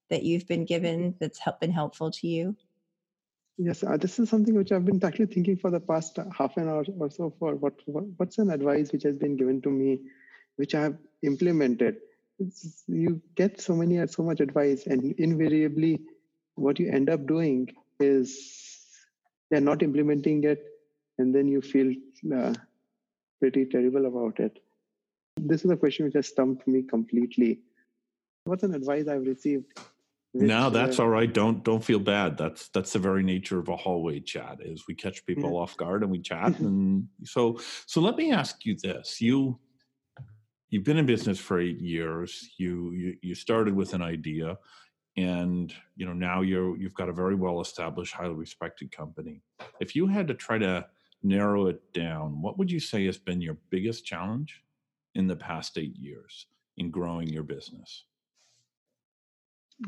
that 0.09 0.23
you've 0.23 0.47
been 0.47 0.65
given 0.65 1.15
that's 1.19 1.39
help, 1.39 1.59
been 1.59 1.71
helpful 1.71 2.11
to 2.11 2.27
you? 2.27 2.55
Yes, 3.57 3.83
uh, 3.83 3.97
this 3.97 4.17
is 4.19 4.29
something 4.29 4.55
which 4.55 4.71
I've 4.71 4.85
been 4.85 5.03
actually 5.03 5.27
thinking 5.27 5.57
for 5.57 5.69
the 5.69 5.79
past 5.79 6.17
half 6.35 6.57
an 6.57 6.69
hour 6.69 6.85
or 6.99 7.09
so. 7.09 7.33
For 7.37 7.55
what, 7.55 7.73
what 7.85 8.05
what's 8.17 8.37
an 8.37 8.49
advice 8.49 8.91
which 8.91 9.03
has 9.03 9.15
been 9.15 9.35
given 9.35 9.61
to 9.63 9.69
me, 9.69 9.99
which 10.55 10.75
I 10.75 10.81
have 10.83 10.97
implemented. 11.23 11.97
You 12.87 13.21
get 13.35 13.61
so 13.61 13.75
many 13.75 14.05
so 14.07 14.23
much 14.23 14.39
advice, 14.39 14.87
and 14.87 15.13
invariably, 15.17 16.01
what 16.55 16.79
you 16.79 16.91
end 16.91 17.09
up 17.09 17.27
doing 17.27 17.69
is 17.99 18.87
they're 19.49 19.61
not 19.61 19.83
implementing 19.83 20.43
it, 20.43 20.65
and 21.17 21.33
then 21.33 21.47
you 21.47 21.61
feel 21.61 21.93
uh, 22.35 22.53
pretty 23.39 23.65
terrible 23.65 24.05
about 24.05 24.39
it. 24.39 24.59
This 25.37 25.65
is 25.65 25.71
a 25.71 25.77
question 25.77 26.05
which 26.05 26.13
has 26.15 26.27
stumped 26.27 26.67
me 26.67 26.83
completely. 26.83 27.61
What's 28.45 28.63
an 28.63 28.75
advice 28.75 29.07
I've 29.07 29.25
received 29.25 29.65
no, 30.33 30.69
that's 30.69 30.99
uh, 30.99 31.03
all 31.03 31.09
right. 31.09 31.31
Don't 31.31 31.63
don't 31.63 31.83
feel 31.83 31.99
bad. 31.99 32.37
That's 32.37 32.69
that's 32.69 32.93
the 32.93 32.99
very 32.99 33.23
nature 33.23 33.59
of 33.59 33.69
a 33.69 33.77
hallway 33.77 34.19
chat. 34.19 34.57
Is 34.61 34.87
we 34.87 34.95
catch 34.95 35.25
people 35.25 35.51
yeah. 35.51 35.57
off 35.57 35.77
guard 35.77 36.01
and 36.01 36.11
we 36.11 36.19
chat. 36.19 36.57
and 36.59 37.07
so 37.23 37.59
so 37.85 38.01
let 38.01 38.15
me 38.15 38.31
ask 38.31 38.65
you 38.65 38.75
this: 38.81 39.21
you 39.21 39.59
you've 40.69 40.83
been 40.83 40.97
in 40.97 41.05
business 41.05 41.39
for 41.39 41.59
eight 41.59 41.79
years. 41.79 42.49
You 42.57 42.91
you, 42.93 43.17
you 43.21 43.35
started 43.35 43.75
with 43.75 43.93
an 43.93 44.01
idea, 44.01 44.57
and 45.17 45.71
you 45.95 46.07
know 46.07 46.13
now 46.13 46.41
you're 46.41 46.77
you've 46.77 46.95
got 46.95 47.09
a 47.09 47.13
very 47.13 47.35
well 47.35 47.61
established, 47.61 48.15
highly 48.15 48.33
respected 48.33 48.91
company. 48.91 49.43
If 49.79 49.95
you 49.95 50.07
had 50.07 50.27
to 50.29 50.33
try 50.33 50.57
to 50.57 50.87
narrow 51.23 51.67
it 51.67 51.93
down, 51.93 52.41
what 52.41 52.57
would 52.57 52.71
you 52.71 52.79
say 52.79 53.05
has 53.05 53.17
been 53.17 53.41
your 53.41 53.57
biggest 53.69 54.05
challenge 54.05 54.61
in 55.15 55.27
the 55.27 55.35
past 55.35 55.77
eight 55.77 55.95
years 55.95 56.47
in 56.77 56.91
growing 56.91 57.27
your 57.29 57.43
business? 57.43 58.03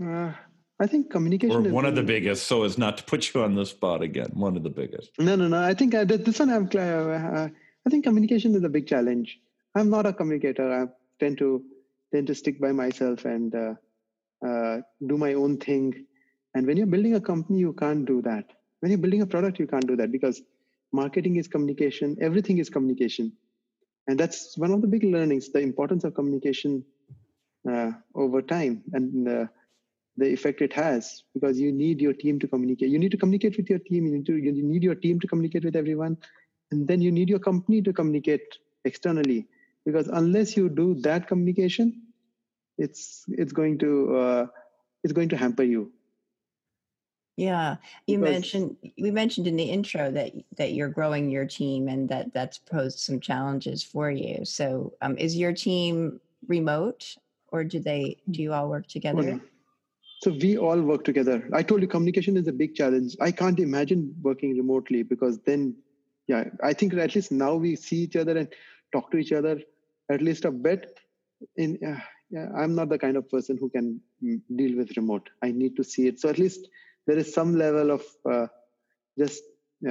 Uh, 0.02 0.32
I 0.80 0.88
think 0.88 1.10
communication. 1.10 1.68
Or 1.68 1.70
one 1.70 1.86
of 1.86 1.96
the 1.96 2.04
biggest, 2.04 2.48
so 2.48 2.64
as 2.64 2.78
not 2.78 2.98
to 2.98 3.04
put 3.04 3.34
you 3.34 3.44
on 3.44 3.56
the 3.56 3.66
spot 3.66 4.02
again. 4.02 4.32
One 4.34 4.58
of 4.58 4.64
the 4.64 4.70
biggest. 4.70 5.12
No, 5.20 5.36
no, 5.36 5.48
no. 5.48 5.62
I 5.62 5.74
think 5.74 5.96
uh, 5.96 6.04
this 6.06 6.40
one. 6.40 6.50
I'm. 6.50 6.70
Uh, 6.76 7.50
I 7.86 7.90
think 7.90 8.04
communication 8.04 8.56
is 8.56 8.64
a 8.64 8.70
big 8.70 8.88
challenge. 8.88 9.40
I'm 9.76 9.90
not 9.90 10.06
a 10.06 10.14
communicator. 10.14 10.72
I 10.74 10.88
tend 11.20 11.38
to 11.38 11.64
tend 12.12 12.28
to 12.28 12.36
stick 12.36 12.60
by 12.60 12.72
myself 12.72 13.26
and 13.26 13.56
uh, 13.56 13.74
uh, 14.46 14.82
do 15.06 15.18
my 15.18 15.34
own 15.34 15.58
thing. 15.58 16.06
And 16.56 16.66
when 16.66 16.78
you're 16.78 16.88
building 16.88 17.16
a 17.16 17.22
company, 17.22 17.60
you 17.60 17.74
can't 17.74 18.06
do 18.06 18.22
that. 18.24 18.46
When 18.80 18.92
you're 18.92 19.00
building 19.00 19.22
a 19.22 19.26
product, 19.26 19.60
you 19.60 19.68
can't 19.68 19.88
do 19.88 19.96
that 19.98 20.12
because 20.12 20.42
marketing 20.92 21.36
is 21.38 21.48
communication. 21.48 22.18
Everything 22.22 22.58
is 22.58 22.70
communication, 22.70 23.34
and 24.08 24.20
that's 24.20 24.58
one 24.58 24.72
of 24.72 24.82
the 24.82 24.88
big 24.88 25.04
learnings: 25.04 25.52
the 25.52 25.60
importance 25.60 26.04
of 26.04 26.14
communication 26.16 26.84
uh, 27.70 27.92
over 28.16 28.42
time. 28.42 28.84
And 28.94 29.28
uh, 29.28 29.46
the 30.18 30.32
effect 30.32 30.62
it 30.62 30.74
has 30.74 31.24
because 31.34 31.60
you 31.60 31.72
need 31.72 32.02
your 32.02 32.14
team 32.14 32.40
to 32.40 32.48
communicate 32.48 32.90
you 32.90 33.00
need 33.00 33.12
to 33.12 33.18
communicate 33.18 33.58
with 33.58 33.70
your 33.70 33.80
team 33.80 34.06
you 34.06 34.14
need 34.14 34.26
to 34.26 34.38
you 34.38 34.52
need 34.52 34.84
your 34.84 34.96
team 34.96 35.20
to 35.20 35.28
communicate 35.28 35.66
with 35.66 35.76
everyone 35.76 36.18
and 36.72 36.88
then 36.88 37.02
you 37.02 37.12
need 37.12 37.30
your 37.30 37.40
company 37.40 37.82
to 37.82 37.92
communicate 37.92 38.58
externally 38.86 39.48
because 39.86 40.08
unless 40.08 40.56
you 40.56 40.70
do 40.70 40.96
that 40.96 41.28
communication 41.28 42.02
it's 42.78 43.26
it's 43.28 43.52
going 43.52 43.78
to 43.78 44.16
uh, 44.18 44.46
it's 45.04 45.14
going 45.14 45.30
to 45.30 45.38
hamper 45.38 45.64
you 45.64 45.92
yeah 47.38 47.76
you 48.08 48.18
because, 48.18 48.32
mentioned 48.32 48.78
we 48.98 49.12
mentioned 49.12 49.48
in 49.48 49.56
the 49.56 49.64
intro 49.64 50.10
that 50.12 50.32
that 50.58 50.74
you're 50.74 50.90
growing 50.90 51.30
your 51.30 51.46
team 51.46 51.88
and 51.88 52.08
that 52.08 52.34
that's 52.34 52.58
posed 52.58 53.00
some 53.00 53.20
challenges 53.20 53.84
for 53.84 54.10
you 54.10 54.46
so 54.46 54.94
um, 55.02 55.18
is 55.18 55.36
your 55.36 55.52
team 55.52 56.20
remote 56.48 57.16
or 57.50 57.64
do 57.64 57.80
they 57.80 58.16
do 58.32 58.42
you 58.42 58.54
all 58.54 58.70
work 58.70 58.88
together 58.88 59.22
well, 59.22 59.40
so 60.22 60.32
we 60.42 60.58
all 60.58 60.82
work 60.82 61.04
together. 61.04 61.48
I 61.54 61.62
told 61.62 61.82
you 61.82 61.88
communication 61.88 62.38
is 62.38 62.48
a 62.48 62.52
big 62.52 62.74
challenge. 62.74 63.16
I 63.22 63.32
can't 63.32 63.60
imagine 63.60 64.16
working 64.22 64.58
remotely 64.58 65.04
because 65.04 65.40
then, 65.46 65.76
yeah, 66.28 66.46
I 66.64 66.74
think 66.74 66.94
at 66.96 67.14
least 67.14 67.32
now 67.32 67.56
we 67.56 67.76
see 67.76 67.98
each 67.98 68.16
other 68.16 68.38
and 68.38 68.48
talk 68.92 69.12
to 69.12 69.18
each 69.18 69.32
other 69.32 69.62
at 70.10 70.22
least 70.22 70.46
a 70.46 70.52
bit. 70.52 71.00
In 71.58 71.78
uh, 71.86 72.00
yeah, 72.30 72.48
I'm 72.56 72.74
not 72.74 72.90
the 72.90 72.98
kind 72.98 73.18
of 73.18 73.30
person 73.30 73.58
who 73.58 73.70
can 73.70 74.02
deal 74.56 74.76
with 74.78 74.96
remote. 74.98 75.30
I 75.44 75.52
need 75.52 75.76
to 75.76 75.84
see 75.84 76.08
it. 76.08 76.20
So 76.20 76.30
at 76.30 76.40
least 76.40 76.70
there 77.08 77.18
is 77.18 77.34
some 77.34 77.56
level 77.56 77.92
of 77.92 78.04
uh, 78.30 78.48
just 79.18 79.42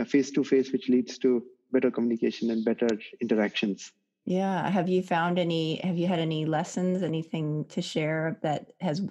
face 0.07 0.31
to 0.33 0.45
face, 0.45 0.73
which 0.73 0.89
leads 0.89 1.19
to 1.19 1.43
better 1.73 1.91
communication 1.91 2.51
and 2.51 2.65
better 2.65 2.89
interactions. 3.21 3.93
Yeah. 4.25 4.71
Have 4.71 4.89
you 4.89 5.03
found 5.03 5.39
any? 5.39 5.77
Have 5.85 5.99
you 5.99 6.07
had 6.07 6.19
any 6.19 6.47
lessons? 6.47 7.03
Anything 7.03 7.67
to 7.67 7.83
share 7.83 8.39
that 8.43 8.73
has 8.81 9.03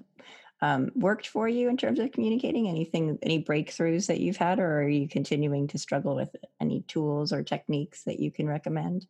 um, 0.62 0.92
worked 0.96 1.28
for 1.28 1.48
you 1.48 1.70
in 1.70 1.78
terms 1.78 2.00
of 2.00 2.12
communicating? 2.12 2.68
Anything? 2.68 3.20
Any 3.22 3.44
breakthroughs 3.44 4.08
that 4.08 4.20
you've 4.20 4.38
had, 4.38 4.60
or 4.60 4.82
are 4.82 4.90
you 4.90 5.08
continuing 5.08 5.68
to 5.68 5.78
struggle 5.78 6.16
with 6.16 6.36
any 6.60 6.82
tools 6.88 7.32
or 7.32 7.44
techniques 7.44 8.04
that 8.04 8.20
you 8.20 8.32
can 8.32 8.48
recommend? 8.48 9.06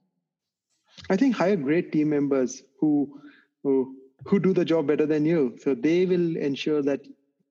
I 1.10 1.16
think 1.16 1.36
hire 1.36 1.56
great 1.56 1.92
team 1.92 2.10
members 2.10 2.64
who 2.80 3.22
who 3.64 3.96
who 4.26 4.40
do 4.40 4.54
the 4.54 4.66
job 4.66 4.88
better 4.88 5.06
than 5.06 5.26
you. 5.26 5.58
So 5.62 5.74
they 5.74 6.06
will 6.06 6.36
ensure 6.36 6.82
that 6.82 7.02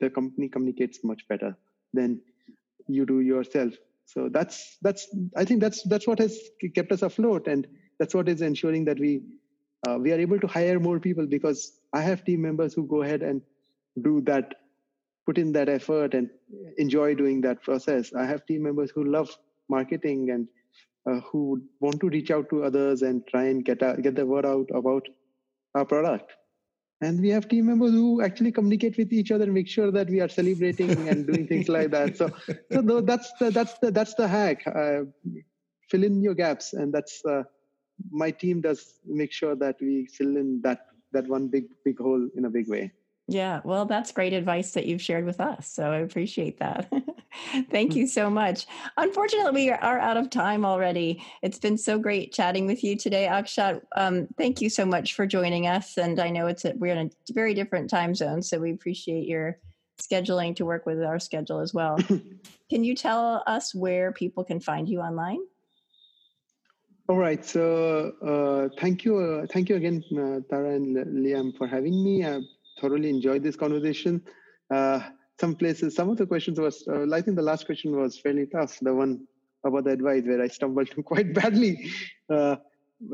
the 0.03 0.11
company 0.11 0.49
communicates 0.49 1.03
much 1.05 1.27
better 1.29 1.57
than 1.95 2.21
you 2.89 3.07
do 3.07 3.21
yourself. 3.21 3.75
So 4.07 4.29
that's 4.29 4.79
that's 4.83 5.07
I 5.37 5.45
think 5.45 5.61
that's 5.61 5.83
that's 5.85 6.07
what 6.07 6.19
has 6.19 6.39
kept 6.75 6.93
us 6.93 7.03
afloat, 7.03 7.47
and 7.47 7.67
that's 7.99 8.15
what 8.15 8.29
is 8.29 8.43
ensuring 8.43 8.85
that 8.87 8.99
we 8.99 9.13
uh, 9.89 9.99
we 9.99 10.13
are 10.13 10.21
able 10.25 10.41
to 10.41 10.51
hire 10.57 10.81
more 10.89 10.99
people 10.99 11.27
because 11.27 11.63
I 11.93 12.03
have 12.03 12.25
team 12.25 12.43
members 12.43 12.75
who 12.75 12.87
go 12.87 13.03
ahead 13.03 13.23
and 13.23 13.41
do 14.03 14.21
that, 14.23 14.55
put 15.27 15.39
in 15.39 15.53
that 15.53 15.69
effort, 15.69 16.15
and 16.15 16.31
enjoy 16.79 17.15
doing 17.15 17.41
that 17.43 17.63
process. 17.63 18.13
I 18.15 18.27
have 18.27 18.45
team 18.47 18.63
members 18.69 18.91
who 18.91 19.05
love 19.05 19.35
marketing 19.69 20.31
and 20.31 20.49
uh, 21.09 21.21
who 21.31 21.63
want 21.81 22.01
to 22.01 22.09
reach 22.09 22.31
out 22.31 22.51
to 22.51 22.65
others 22.65 23.03
and 23.03 23.27
try 23.27 23.45
and 23.45 23.65
get 23.65 23.83
a, 23.83 23.97
get 24.01 24.17
the 24.17 24.27
word 24.27 24.47
out 24.47 24.69
about 24.75 25.09
our 25.75 25.85
product 25.85 26.33
and 27.03 27.21
we 27.21 27.29
have 27.29 27.49
team 27.49 27.67
members 27.67 27.91
who 27.91 28.23
actually 28.23 28.53
communicate 28.53 28.97
with 28.97 29.13
each 29.13 29.31
other 29.33 29.45
and 29.45 29.53
make 29.53 29.69
sure 29.69 29.91
that 29.91 30.09
we 30.09 30.21
are 30.21 30.29
celebrating 30.29 31.09
and 31.09 31.27
doing 31.27 31.47
things 31.47 31.69
like 31.69 31.91
that. 31.91 32.17
So 32.17 32.31
so 32.73 33.01
that's 33.01 33.33
the 33.41 33.51
that's 33.51 33.75
the 33.81 33.91
that's 33.91 34.15
the 34.15 34.29
hack. 34.29 34.63
Uh, 34.67 35.03
fill 35.91 36.05
in 36.05 36.23
your 36.23 36.35
gaps. 36.35 36.73
And 36.73 36.93
that's 36.93 37.25
uh, 37.25 37.43
my 38.11 38.31
team 38.31 38.61
does 38.61 39.01
make 39.05 39.33
sure 39.33 39.55
that 39.57 39.77
we 39.81 40.07
fill 40.07 40.37
in 40.37 40.63
that 40.63 40.87
that 41.13 41.27
one 41.29 41.49
big 41.49 41.67
big 41.85 41.99
hole 41.99 42.29
in 42.37 42.45
a 42.47 42.51
big 42.51 42.69
way. 42.69 42.93
Yeah, 43.29 43.61
well, 43.65 43.85
that's 43.85 44.13
great 44.13 44.33
advice 44.33 44.73
that 44.73 44.87
you've 44.87 45.03
shared 45.03 45.25
with 45.25 45.41
us. 45.41 45.69
So 45.69 45.91
I 45.91 45.99
appreciate 45.99 46.59
that. 46.59 46.91
Thank 47.71 47.95
you 47.95 48.07
so 48.07 48.31
much. 48.31 48.67
Unfortunately, 48.97 49.53
we 49.53 49.71
are 49.71 49.99
out 49.99 50.17
of 50.17 50.31
time 50.31 50.65
already. 50.65 51.25
It's 51.43 51.59
been 51.59 51.79
so 51.79 51.99
great 51.99 52.33
chatting 52.33 52.67
with 52.67 52.85
you 52.85 52.97
today, 52.97 53.27
Akshat. 53.31 53.81
Um, 53.97 54.29
thank 54.37 54.61
you 54.61 54.69
so 54.69 54.85
much 54.85 55.15
for 55.15 55.27
joining 55.27 55.67
us. 55.67 55.97
And 55.97 56.21
I 56.21 56.31
know 56.31 56.47
it's 56.47 56.65
a, 56.65 56.75
we're 56.77 56.95
in 56.95 57.07
a 57.07 57.33
very 57.33 57.55
different 57.55 57.91
time 57.91 58.15
zone, 58.15 58.43
so 58.43 58.59
we 58.59 58.73
appreciate 58.73 59.27
your 59.27 59.59
scheduling 60.01 60.57
to 60.57 60.65
work 60.65 60.87
with 60.87 61.03
our 61.03 61.19
schedule 61.19 61.61
as 61.61 61.73
well. 61.73 61.97
can 62.71 62.85
you 62.85 62.95
tell 62.95 63.43
us 63.47 63.75
where 63.75 64.13
people 64.13 64.45
can 64.45 64.61
find 64.61 64.89
you 64.89 65.01
online? 65.01 65.41
All 67.09 67.17
right. 67.17 67.45
So 67.45 68.13
uh, 68.25 68.75
thank 68.81 69.05
you, 69.05 69.19
uh, 69.19 69.47
thank 69.53 69.69
you 69.69 69.77
again, 69.77 70.03
uh, 70.13 70.41
Tara 70.49 70.75
and 70.75 70.97
Liam, 70.97 71.57
for 71.57 71.67
having 71.67 72.03
me. 72.03 72.25
I 72.25 72.41
thoroughly 72.81 73.11
enjoyed 73.11 73.43
this 73.43 73.57
conversation. 73.57 74.23
Uh, 74.73 75.01
some 75.41 75.55
places, 75.55 75.95
some 75.95 76.11
of 76.11 76.17
the 76.17 76.27
questions 76.27 76.59
was, 76.61 76.85
uh, 76.89 77.07
I 77.13 77.21
think 77.21 77.37
the 77.37 77.43
last 77.43 77.67
question 77.67 77.97
was 77.97 78.19
fairly 78.19 78.47
tough. 78.47 78.79
The 78.81 78.95
one 78.95 79.27
about 79.65 79.85
the 79.85 79.91
advice 79.91 80.25
where 80.25 80.43
I 80.43 80.49
stumbled 80.49 80.91
quite 81.05 81.35
badly. 81.35 81.91
Uh, 82.29 82.57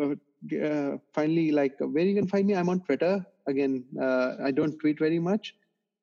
uh, 0.01 0.97
finally, 1.15 1.51
like 1.51 1.75
where 1.81 2.05
you 2.05 2.15
can 2.15 2.29
find 2.29 2.47
me, 2.47 2.55
I'm 2.55 2.69
on 2.69 2.81
Twitter. 2.81 3.25
Again, 3.47 3.85
uh, 4.01 4.35
I 4.45 4.51
don't 4.51 4.79
tweet 4.79 4.99
very 4.99 5.19
much. 5.19 5.55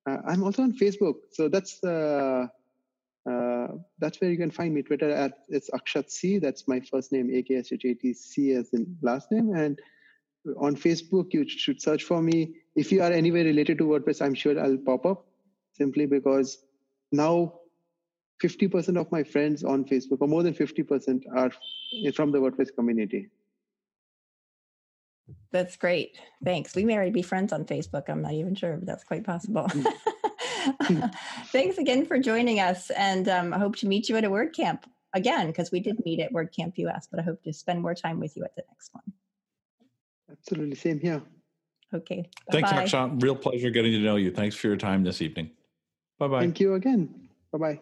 Uh, 0.07 0.17
I'm 0.27 0.43
also 0.43 0.63
on 0.63 0.73
Facebook. 0.73 1.15
So 1.31 1.47
that's 1.47 1.79
that's 3.99 4.21
where 4.21 4.29
you 4.29 4.37
can 4.37 4.51
find 4.51 4.73
me. 4.73 4.81
Twitter 4.81 5.09
at 5.11 5.39
it's 5.49 5.69
Akshat 5.71 6.11
C. 6.11 6.39
That's 6.39 6.67
my 6.67 6.79
first 6.79 7.11
name, 7.11 7.29
A 7.33 7.41
K 7.43 7.55
S 7.55 7.71
H 7.71 7.85
A 7.85 7.93
T 7.93 8.13
C 8.13 8.51
as 8.53 8.69
in 8.73 8.97
last 9.01 9.31
name. 9.31 9.55
And 9.55 9.79
on 10.57 10.75
Facebook, 10.75 11.33
you 11.33 11.47
should 11.47 11.81
search 11.81 12.03
for 12.03 12.21
me. 12.21 12.55
If 12.75 12.91
you 12.91 13.01
are 13.01 13.11
anywhere 13.11 13.43
related 13.43 13.79
to 13.79 13.85
WordPress, 13.85 14.21
I'm 14.21 14.35
sure 14.35 14.59
I'll 14.59 14.77
pop 14.77 15.05
up 15.05 15.25
simply 15.77 16.05
because 16.05 16.57
now 17.11 17.53
50% 18.43 18.99
of 18.99 19.11
my 19.11 19.23
friends 19.23 19.63
on 19.63 19.85
Facebook, 19.85 20.17
or 20.19 20.27
more 20.27 20.43
than 20.43 20.53
50%, 20.53 21.23
are 21.35 21.51
from 22.13 22.31
the 22.31 22.39
WordPress 22.39 22.75
community. 22.75 23.29
That's 25.51 25.77
great. 25.77 26.19
Thanks. 26.43 26.75
We 26.75 26.85
may 26.85 26.95
already 26.95 27.11
be 27.11 27.21
friends 27.21 27.53
on 27.53 27.65
Facebook. 27.65 28.09
I'm 28.09 28.21
not 28.21 28.33
even 28.33 28.55
sure, 28.55 28.75
but 28.77 28.85
that's 28.85 29.03
quite 29.03 29.23
possible. 29.23 29.63
Mm. 29.63 29.85
Thanks 31.45 31.77
again 31.77 32.05
for 32.05 32.19
joining 32.19 32.59
us. 32.59 32.89
And 32.91 33.27
um, 33.29 33.53
I 33.53 33.59
hope 33.59 33.75
to 33.77 33.87
meet 33.87 34.09
you 34.09 34.17
at 34.17 34.23
a 34.23 34.29
WordCamp 34.29 34.83
again, 35.13 35.47
because 35.47 35.71
we 35.71 35.79
did 35.79 36.03
meet 36.05 36.19
at 36.19 36.33
WordCamp 36.33 36.77
US, 36.77 37.07
but 37.09 37.19
I 37.19 37.23
hope 37.23 37.41
to 37.43 37.53
spend 37.53 37.81
more 37.81 37.95
time 37.95 38.19
with 38.19 38.35
you 38.35 38.43
at 38.43 38.55
the 38.55 38.63
next 38.69 38.93
one. 38.93 39.03
Absolutely. 40.29 40.75
Same 40.75 40.99
here. 40.99 41.21
Okay. 41.93 42.29
Thanks, 42.51 42.71
Akshat. 42.71 43.21
Real 43.21 43.35
pleasure 43.35 43.69
getting 43.69 43.93
to 43.93 43.99
know 43.99 44.17
you. 44.17 44.31
Thanks 44.31 44.55
for 44.55 44.67
your 44.67 44.77
time 44.77 45.03
this 45.03 45.21
evening. 45.21 45.51
Bye 46.19 46.27
bye. 46.27 46.41
Thank 46.41 46.59
you 46.59 46.75
again. 46.75 47.29
Bye 47.51 47.57
bye. 47.57 47.79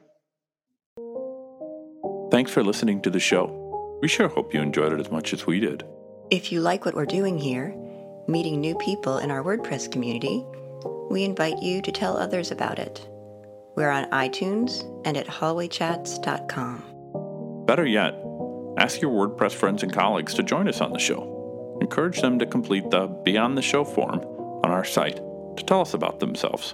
Thanks 2.32 2.52
for 2.52 2.64
listening 2.64 3.02
to 3.02 3.10
the 3.10 3.20
show. 3.20 4.00
We 4.02 4.08
sure 4.08 4.28
hope 4.28 4.54
you 4.54 4.62
enjoyed 4.62 4.94
it 4.94 5.00
as 5.00 5.12
much 5.12 5.34
as 5.34 5.46
we 5.46 5.60
did. 5.60 5.84
If 6.32 6.52
you 6.52 6.62
like 6.62 6.86
what 6.86 6.96
we're 6.96 7.06
doing 7.06 7.38
here, 7.38 7.76
meeting 8.28 8.60
new 8.60 8.76
people 8.78 9.20
in 9.20 9.30
our 9.30 9.44
WordPress 9.44 9.92
community, 9.92 10.44
we 11.12 11.24
invite 11.24 11.62
you 11.62 11.82
to 11.82 11.92
tell 11.92 12.18
others 12.18 12.50
about 12.52 12.80
it. 12.80 13.08
We're 13.76 13.92
on 13.92 14.10
iTunes 14.12 14.84
and 15.06 15.18
at 15.18 15.28
hallwaychats.com. 15.28 17.66
Better 17.68 17.86
yet, 17.86 18.16
ask 18.78 19.02
your 19.02 19.12
WordPress 19.12 19.54
friends 19.54 19.84
and 19.84 19.94
colleagues 19.94 20.34
to 20.36 20.44
join 20.44 20.68
us 20.68 20.82
on 20.82 20.92
the 20.92 21.00
show 21.00 21.34
encourage 21.84 22.22
them 22.22 22.40
to 22.40 22.46
complete 22.46 22.90
the 22.90 23.08
Be 23.24 23.38
on 23.38 23.56
the 23.56 23.62
Show 23.62 23.84
form 23.84 24.20
on 24.64 24.72
our 24.72 24.86
site 24.86 25.18
to 25.58 25.64
tell 25.66 25.82
us 25.82 25.94
about 25.94 26.20
themselves. 26.20 26.74